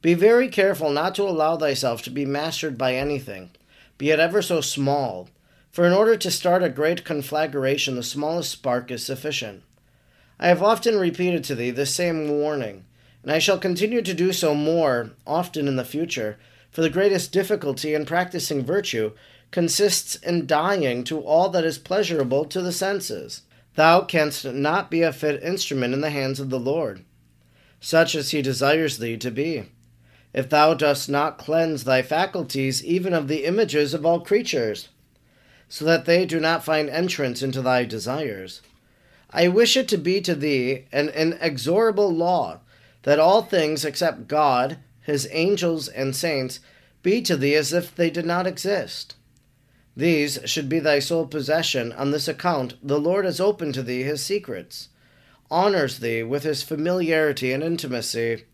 Be 0.02 0.14
very 0.14 0.48
careful 0.48 0.90
not 0.90 1.14
to 1.14 1.22
allow 1.22 1.56
thyself 1.56 2.02
to 2.02 2.10
be 2.10 2.26
mastered 2.26 2.76
by 2.76 2.94
anything, 2.94 3.50
be 3.96 4.10
it 4.10 4.20
ever 4.20 4.42
so 4.42 4.60
small, 4.60 5.28
for 5.72 5.84
in 5.86 5.92
order 5.92 6.16
to 6.16 6.30
start 6.30 6.62
a 6.62 6.68
great 6.68 7.04
conflagration, 7.04 7.96
the 7.96 8.02
smallest 8.02 8.52
spark 8.52 8.90
is 8.90 9.04
sufficient. 9.04 9.62
I 10.38 10.48
have 10.48 10.62
often 10.62 10.98
repeated 10.98 11.42
to 11.44 11.54
thee 11.54 11.70
this 11.70 11.94
same 11.94 12.28
warning, 12.28 12.84
and 13.22 13.32
I 13.32 13.38
shall 13.38 13.58
continue 13.58 14.02
to 14.02 14.14
do 14.14 14.32
so 14.32 14.54
more 14.54 15.10
often 15.26 15.66
in 15.66 15.76
the 15.76 15.84
future, 15.84 16.38
for 16.70 16.82
the 16.82 16.90
greatest 16.90 17.32
difficulty 17.32 17.94
in 17.94 18.04
practicing 18.04 18.64
virtue 18.64 19.12
consists 19.50 20.16
in 20.16 20.46
dying 20.46 21.04
to 21.04 21.20
all 21.20 21.48
that 21.48 21.64
is 21.64 21.78
pleasurable 21.78 22.44
to 22.44 22.60
the 22.60 22.72
senses. 22.72 23.42
Thou 23.76 24.02
canst 24.02 24.44
not 24.44 24.90
be 24.90 25.02
a 25.02 25.12
fit 25.12 25.42
instrument 25.42 25.94
in 25.94 26.00
the 26.00 26.10
hands 26.10 26.38
of 26.38 26.50
the 26.50 26.60
Lord, 26.60 27.04
such 27.80 28.14
as 28.14 28.30
he 28.30 28.40
desires 28.40 28.98
thee 28.98 29.16
to 29.16 29.30
be, 29.30 29.64
if 30.32 30.48
thou 30.48 30.74
dost 30.74 31.08
not 31.08 31.38
cleanse 31.38 31.84
thy 31.84 32.02
faculties 32.02 32.84
even 32.84 33.12
of 33.12 33.26
the 33.26 33.44
images 33.44 33.92
of 33.92 34.06
all 34.06 34.20
creatures, 34.20 34.88
so 35.68 35.84
that 35.84 36.04
they 36.04 36.24
do 36.24 36.38
not 36.38 36.64
find 36.64 36.88
entrance 36.88 37.42
into 37.42 37.62
thy 37.62 37.84
desires. 37.84 38.60
I 39.30 39.48
wish 39.48 39.76
it 39.76 39.88
to 39.88 39.96
be 39.96 40.20
to 40.20 40.36
thee 40.36 40.84
an 40.92 41.08
inexorable 41.08 42.14
law 42.14 42.60
that 43.02 43.18
all 43.18 43.42
things 43.42 43.84
except 43.84 44.28
God, 44.28 44.78
his 45.00 45.28
angels, 45.32 45.88
and 45.88 46.14
saints 46.14 46.60
be 47.02 47.20
to 47.22 47.36
thee 47.36 47.54
as 47.54 47.72
if 47.72 47.94
they 47.94 48.10
did 48.10 48.24
not 48.24 48.46
exist. 48.46 49.16
These 49.96 50.40
should 50.44 50.68
be 50.68 50.80
thy 50.80 50.98
sole 50.98 51.26
possession. 51.26 51.92
On 51.92 52.10
this 52.10 52.26
account, 52.26 52.74
the 52.82 52.98
Lord 52.98 53.24
has 53.24 53.40
opened 53.40 53.74
to 53.74 53.82
thee 53.82 54.02
his 54.02 54.24
secrets, 54.24 54.88
honors 55.50 56.00
thee 56.00 56.22
with 56.22 56.42
his 56.42 56.62
familiarity 56.62 57.52
and 57.52 57.62
intimacy. 57.62 58.44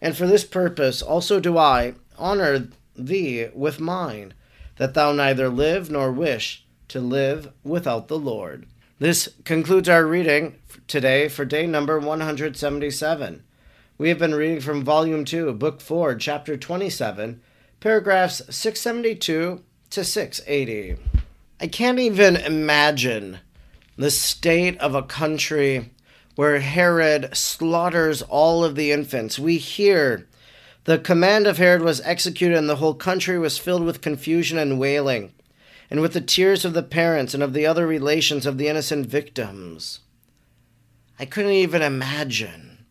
And 0.00 0.16
for 0.16 0.26
this 0.26 0.44
purpose 0.44 1.02
also 1.02 1.40
do 1.40 1.58
I 1.58 1.94
honor 2.16 2.68
thee 2.94 3.48
with 3.54 3.80
mine, 3.80 4.34
that 4.76 4.94
thou 4.94 5.12
neither 5.12 5.48
live 5.48 5.90
nor 5.90 6.12
wish 6.12 6.64
to 6.88 7.00
live 7.00 7.50
without 7.64 8.08
the 8.08 8.18
Lord. 8.18 8.66
This 9.00 9.28
concludes 9.44 9.88
our 9.88 10.06
reading 10.06 10.56
today 10.86 11.28
for 11.28 11.44
day 11.44 11.66
number 11.66 11.98
177. 11.98 13.42
We 13.98 14.08
have 14.08 14.18
been 14.18 14.34
reading 14.34 14.60
from 14.60 14.84
Volume 14.84 15.24
2, 15.24 15.52
Book 15.54 15.80
4, 15.80 16.14
Chapter 16.16 16.56
27, 16.56 17.40
paragraphs 17.80 18.42
672 18.48 19.62
to 19.94 20.04
680. 20.04 20.96
I 21.60 21.66
can't 21.68 22.00
even 22.00 22.34
imagine 22.34 23.38
the 23.96 24.10
state 24.10 24.76
of 24.78 24.96
a 24.96 25.04
country 25.04 25.92
where 26.34 26.58
Herod 26.58 27.36
slaughters 27.36 28.20
all 28.20 28.64
of 28.64 28.74
the 28.74 28.90
infants. 28.90 29.38
We 29.38 29.58
hear 29.58 30.26
the 30.82 30.98
command 30.98 31.46
of 31.46 31.58
Herod 31.58 31.82
was 31.82 32.00
executed, 32.00 32.58
and 32.58 32.68
the 32.68 32.76
whole 32.76 32.94
country 32.94 33.38
was 33.38 33.56
filled 33.56 33.84
with 33.84 34.00
confusion 34.00 34.58
and 34.58 34.80
wailing, 34.80 35.32
and 35.88 36.00
with 36.00 36.12
the 36.12 36.20
tears 36.20 36.64
of 36.64 36.74
the 36.74 36.82
parents 36.82 37.32
and 37.32 37.42
of 37.42 37.52
the 37.52 37.64
other 37.64 37.86
relations 37.86 38.46
of 38.46 38.58
the 38.58 38.66
innocent 38.66 39.06
victims. 39.06 40.00
I 41.20 41.24
couldn't 41.24 41.52
even 41.52 41.82
imagine 41.82 42.84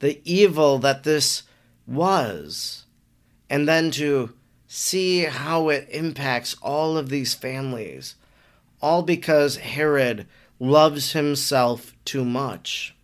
the 0.00 0.20
evil 0.24 0.80
that 0.80 1.04
this 1.04 1.44
was, 1.86 2.86
and 3.48 3.68
then 3.68 3.92
to 3.92 4.34
see 4.74 5.24
how 5.24 5.68
it 5.68 5.86
impacts 5.90 6.56
all 6.62 6.96
of 6.96 7.10
these 7.10 7.34
families, 7.34 8.14
all 8.80 9.02
because 9.02 9.58
Herod 9.58 10.26
loves 10.58 11.12
himself 11.12 11.94
too 12.06 12.24
much. 12.24 12.94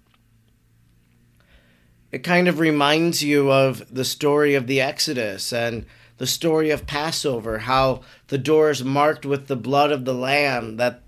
It 2.10 2.24
kind 2.24 2.48
of 2.48 2.58
reminds 2.58 3.22
you 3.22 3.52
of 3.52 3.94
the 3.94 4.06
story 4.06 4.54
of 4.54 4.66
the 4.66 4.80
Exodus 4.80 5.52
and 5.52 5.84
the 6.16 6.26
story 6.26 6.70
of 6.70 6.86
Passover, 6.86 7.58
how 7.58 8.00
the 8.28 8.38
doors 8.38 8.82
marked 8.82 9.26
with 9.26 9.46
the 9.46 9.54
blood 9.54 9.92
of 9.92 10.06
the 10.06 10.14
Lamb, 10.14 10.78
that 10.78 11.02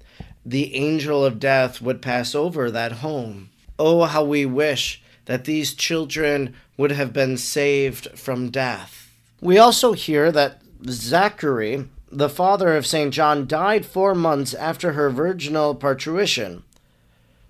the 0.44 0.74
angel 0.74 1.24
of 1.24 1.40
death 1.40 1.80
would 1.80 2.02
pass 2.02 2.34
over 2.34 2.70
that 2.70 2.92
home. 2.92 3.48
Oh, 3.78 4.04
how 4.04 4.24
we 4.24 4.44
wish 4.44 5.02
that 5.24 5.46
these 5.46 5.72
children 5.72 6.54
would 6.76 6.92
have 6.92 7.14
been 7.14 7.38
saved 7.38 8.10
from 8.10 8.50
death. 8.50 9.09
We 9.40 9.56
also 9.56 9.94
hear 9.94 10.30
that 10.32 10.60
Zachary, 10.86 11.88
the 12.12 12.28
father 12.28 12.76
of 12.76 12.86
St. 12.86 13.12
John, 13.12 13.46
died 13.46 13.86
four 13.86 14.14
months 14.14 14.52
after 14.52 14.92
her 14.92 15.08
virginal 15.08 15.74
parturition. 15.74 16.62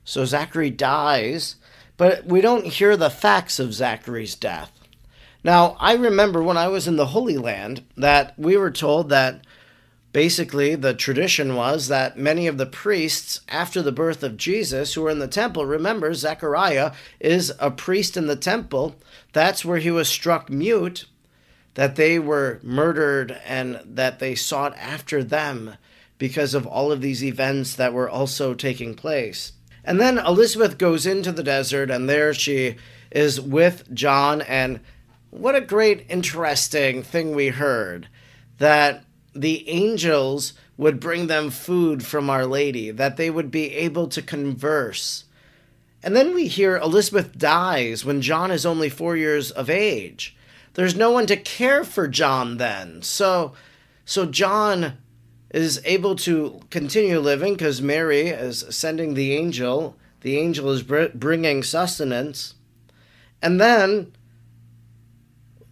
So 0.04 0.24
Zachary 0.24 0.70
dies, 0.70 1.56
but 1.96 2.24
we 2.26 2.40
don't 2.40 2.66
hear 2.66 2.96
the 2.96 3.10
facts 3.10 3.58
of 3.58 3.74
Zachary's 3.74 4.36
death. 4.36 4.72
Now, 5.42 5.76
I 5.80 5.94
remember 5.94 6.42
when 6.42 6.56
I 6.56 6.68
was 6.68 6.86
in 6.86 6.96
the 6.96 7.06
Holy 7.06 7.36
Land 7.36 7.82
that 7.96 8.38
we 8.38 8.56
were 8.56 8.70
told 8.70 9.08
that 9.08 9.44
basically 10.12 10.74
the 10.74 10.94
tradition 10.94 11.56
was 11.56 11.88
that 11.88 12.18
many 12.18 12.46
of 12.46 12.58
the 12.58 12.66
priests 12.66 13.40
after 13.48 13.82
the 13.82 13.92
birth 13.92 14.22
of 14.22 14.36
Jesus 14.36 14.94
who 14.94 15.02
were 15.02 15.10
in 15.10 15.18
the 15.18 15.28
temple, 15.28 15.66
remember, 15.66 16.12
Zechariah 16.14 16.92
is 17.18 17.52
a 17.58 17.70
priest 17.70 18.16
in 18.16 18.26
the 18.26 18.36
temple. 18.36 18.96
That's 19.32 19.64
where 19.64 19.78
he 19.78 19.90
was 19.90 20.08
struck 20.08 20.50
mute 20.50 21.06
that 21.74 21.96
they 21.96 22.18
were 22.18 22.60
murdered 22.62 23.38
and 23.46 23.80
that 23.84 24.18
they 24.18 24.34
sought 24.34 24.76
after 24.76 25.22
them 25.22 25.76
because 26.18 26.54
of 26.54 26.66
all 26.66 26.92
of 26.92 27.00
these 27.00 27.24
events 27.24 27.74
that 27.76 27.92
were 27.92 28.08
also 28.08 28.54
taking 28.54 28.94
place. 28.94 29.52
And 29.84 29.98
then 29.98 30.18
Elizabeth 30.18 30.76
goes 30.76 31.06
into 31.06 31.32
the 31.32 31.42
desert, 31.42 31.90
and 31.90 32.08
there 32.08 32.34
she 32.34 32.76
is 33.10 33.40
with 33.40 33.92
John. 33.94 34.42
And 34.42 34.80
what 35.30 35.54
a 35.54 35.60
great, 35.60 36.06
interesting 36.10 37.02
thing 37.02 37.34
we 37.34 37.48
heard 37.48 38.08
that 38.58 39.04
the 39.34 39.68
angels 39.68 40.52
would 40.76 41.00
bring 41.00 41.26
them 41.26 41.50
food 41.50 42.04
from 42.04 42.28
Our 42.28 42.44
Lady, 42.44 42.90
that 42.90 43.16
they 43.16 43.30
would 43.30 43.50
be 43.50 43.74
able 43.74 44.08
to 44.08 44.20
converse. 44.20 45.24
And 46.02 46.16
then 46.16 46.34
we 46.34 46.46
hear 46.46 46.76
Elizabeth 46.76 47.38
dies 47.38 48.04
when 48.04 48.22
John 48.22 48.50
is 48.50 48.66
only 48.66 48.88
four 48.88 49.16
years 49.16 49.50
of 49.50 49.70
age 49.70 50.36
there's 50.74 50.96
no 50.96 51.10
one 51.10 51.26
to 51.26 51.36
care 51.36 51.84
for 51.84 52.08
John 52.08 52.58
then. 52.58 53.02
So 53.02 53.52
so 54.04 54.26
John 54.26 54.98
is 55.52 55.80
able 55.84 56.14
to 56.16 56.60
continue 56.70 57.18
living 57.18 57.54
because 57.54 57.82
Mary 57.82 58.28
is 58.28 58.64
sending 58.70 59.14
the 59.14 59.34
angel. 59.34 59.96
The 60.20 60.38
angel 60.38 60.70
is 60.70 60.82
br- 60.82 61.06
bringing 61.14 61.62
sustenance. 61.62 62.54
And 63.42 63.60
then 63.60 64.12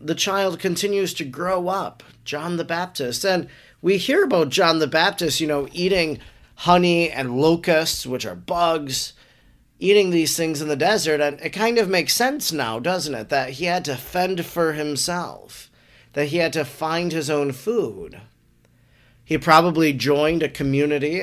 the 0.01 0.15
child 0.15 0.59
continues 0.59 1.15
to 1.15 1.25
grow 1.25 1.69
up, 1.69 2.03
John 2.25 2.57
the 2.57 2.65
Baptist. 2.65 3.25
And 3.25 3.49
we 3.81 3.99
hear 3.99 4.25
about 4.25 4.51
John 4.51 4.79
the 4.79 4.87
Baptist, 4.87 5.41
you 5.41 5.47
know, 5.47 5.69
eating 5.73 6.19
honey 6.57 7.11
and 7.11 7.37
locusts, 7.37 8.07
which 8.07 8.27
are 8.27 8.35
bugs, 8.35 9.13
eating 9.79 10.11
these 10.11 10.37
things 10.37 10.61
in 10.61 10.69
the 10.69 10.77
desert. 10.77 11.21
And 11.21 11.41
it 11.41 11.51
kind 11.51 11.79
of 11.79 11.89
makes 11.89 12.15
sense 12.15 12.53
now, 12.53 12.79
doesn't 12.79 13.15
it? 13.15 13.29
That 13.29 13.51
he 13.51 13.67
had 13.67 13.85
to 13.87 13.97
fend 13.97 14.45
for 14.45 14.73
himself, 14.73 15.71
that 16.15 16.27
he 16.27 16.39
had 16.39 16.53
to 16.55 16.65
find 16.65 17.13
his 17.13 17.31
own 17.31 17.53
food. 17.53 18.21
He 19.25 19.39
probably 19.39 19.93
joined 19.93 20.43
a 20.43 20.49
community, 20.49 21.23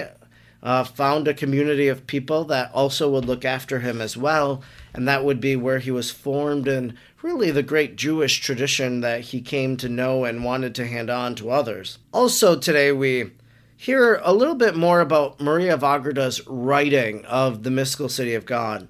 uh, 0.62 0.84
found 0.84 1.28
a 1.28 1.34
community 1.34 1.88
of 1.88 2.08
people 2.08 2.44
that 2.46 2.72
also 2.74 3.10
would 3.10 3.26
look 3.26 3.44
after 3.44 3.80
him 3.80 4.00
as 4.00 4.16
well. 4.16 4.62
And 4.94 5.08
that 5.08 5.24
would 5.24 5.42
be 5.42 5.56
where 5.56 5.80
he 5.80 5.92
was 5.92 6.12
formed 6.12 6.68
in 6.68 6.98
really 7.22 7.50
the 7.50 7.64
great 7.64 7.96
Jewish 7.96 8.40
tradition 8.40 9.02
that 9.02 9.22
he 9.22 9.42
came 9.42 9.76
to 9.78 9.90
know 9.90 10.24
and 10.24 10.44
wanted 10.44 10.76
to 10.76 10.88
hand 10.88 11.10
on 11.10 11.34
to 11.36 11.50
others. 11.50 11.98
Also, 12.14 12.56
today 12.56 12.92
we 12.92 13.32
hear 13.78 14.20
a 14.24 14.34
little 14.34 14.56
bit 14.56 14.76
more 14.76 15.00
about 15.02 15.40
Maria 15.40 15.74
of 15.74 15.84
Agreda's 15.84 16.46
writing 16.48 17.26
of 17.26 17.64
the 17.64 17.72
mystical 17.72 18.10
city 18.10 18.34
of 18.34 18.46
God. 18.46 18.88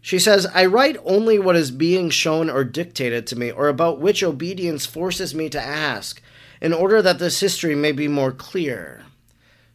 She 0.00 0.18
says, 0.18 0.46
I 0.46 0.66
write 0.66 0.96
only 1.04 1.38
what 1.38 1.56
is 1.56 1.70
being 1.70 2.10
shown 2.10 2.50
or 2.50 2.64
dictated 2.64 3.26
to 3.28 3.38
me, 3.38 3.50
or 3.52 3.68
about 3.68 4.00
which 4.00 4.22
obedience 4.22 4.84
forces 4.84 5.34
me 5.34 5.48
to 5.50 5.60
ask, 5.60 6.20
in 6.60 6.72
order 6.72 7.00
that 7.02 7.18
this 7.18 7.40
history 7.40 7.74
may 7.74 7.92
be 7.92 8.08
more 8.08 8.32
clear. 8.32 9.04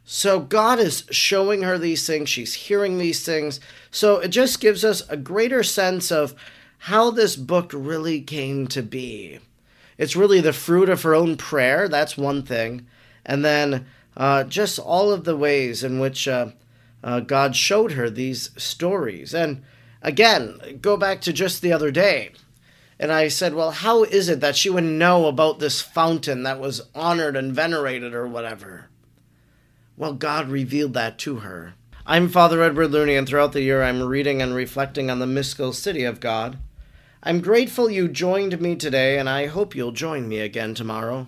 So 0.04 0.40
God 0.40 0.80
is 0.80 1.06
showing 1.12 1.64
her 1.64 1.78
these 1.78 2.06
things, 2.06 2.30
she's 2.30 2.54
hearing 2.54 2.98
these 2.98 3.26
things. 3.26 3.60
So 3.92 4.20
it 4.20 4.30
just 4.30 4.62
gives 4.62 4.86
us 4.86 5.08
a 5.10 5.18
greater 5.18 5.64
sense 5.64 6.12
of 6.12 6.36
how 6.80 7.12
this 7.12 7.36
book 7.36 7.72
really 7.74 8.22
came 8.22 8.68
to 8.68 8.82
be. 8.82 9.40
It's 9.98 10.16
really 10.16 10.42
the 10.42 10.54
fruit 10.54 10.90
of 10.90 11.02
her 11.02 11.16
own 11.16 11.38
prayer, 11.38 11.90
that's 11.90 12.18
one 12.18 12.44
thing. 12.44 12.86
And 13.26 13.44
then 13.44 13.86
uh, 14.18 14.44
just 14.44 14.80
all 14.80 15.14
of 15.14 15.24
the 15.24 15.38
ways 15.38 15.84
in 15.84 16.00
which 16.00 16.28
uh, 16.28 16.48
uh, 17.04 17.20
God 17.20 17.56
showed 17.56 17.94
her 17.94 18.10
these 18.10 18.50
stories. 18.58 19.34
And 19.34 19.64
again, 20.02 20.80
go 20.82 20.98
back 20.98 21.22
to 21.22 21.32
just 21.32 21.62
the 21.62 21.72
other 21.72 21.92
day. 21.92 22.32
And 23.00 23.12
I 23.12 23.28
said, 23.28 23.54
Well, 23.54 23.72
how 23.72 24.04
is 24.04 24.28
it 24.28 24.40
that 24.40 24.56
she 24.56 24.72
would 24.72 24.84
know 24.84 25.28
about 25.28 25.60
this 25.60 25.82
fountain 25.82 26.42
that 26.44 26.60
was 26.60 26.82
honored 26.96 27.36
and 27.36 27.54
venerated 27.54 28.16
or 28.16 28.28
whatever? 28.28 28.90
Well, 29.96 30.14
God 30.14 30.50
revealed 30.50 30.94
that 30.96 31.20
to 31.20 31.38
her. 31.38 31.76
I'm 32.06 32.28
Father 32.28 32.64
Edward 32.64 32.90
Looney, 32.90 33.16
and 33.16 33.28
throughout 33.28 33.52
the 33.52 33.62
year 33.62 33.84
I'm 33.84 34.02
reading 34.02 34.42
and 34.42 34.56
reflecting 34.56 35.12
on 35.12 35.20
the 35.20 35.28
mystical 35.28 35.74
city 35.74 36.04
of 36.04 36.20
God. 36.20 36.58
I'm 37.22 37.42
grateful 37.42 37.90
you 37.90 38.08
joined 38.08 38.60
me 38.62 38.76
today, 38.76 39.20
and 39.20 39.30
I 39.30 39.48
hope 39.48 39.76
you'll 39.76 39.92
join 39.92 40.28
me 40.28 40.40
again 40.40 40.74
tomorrow. 40.74 41.28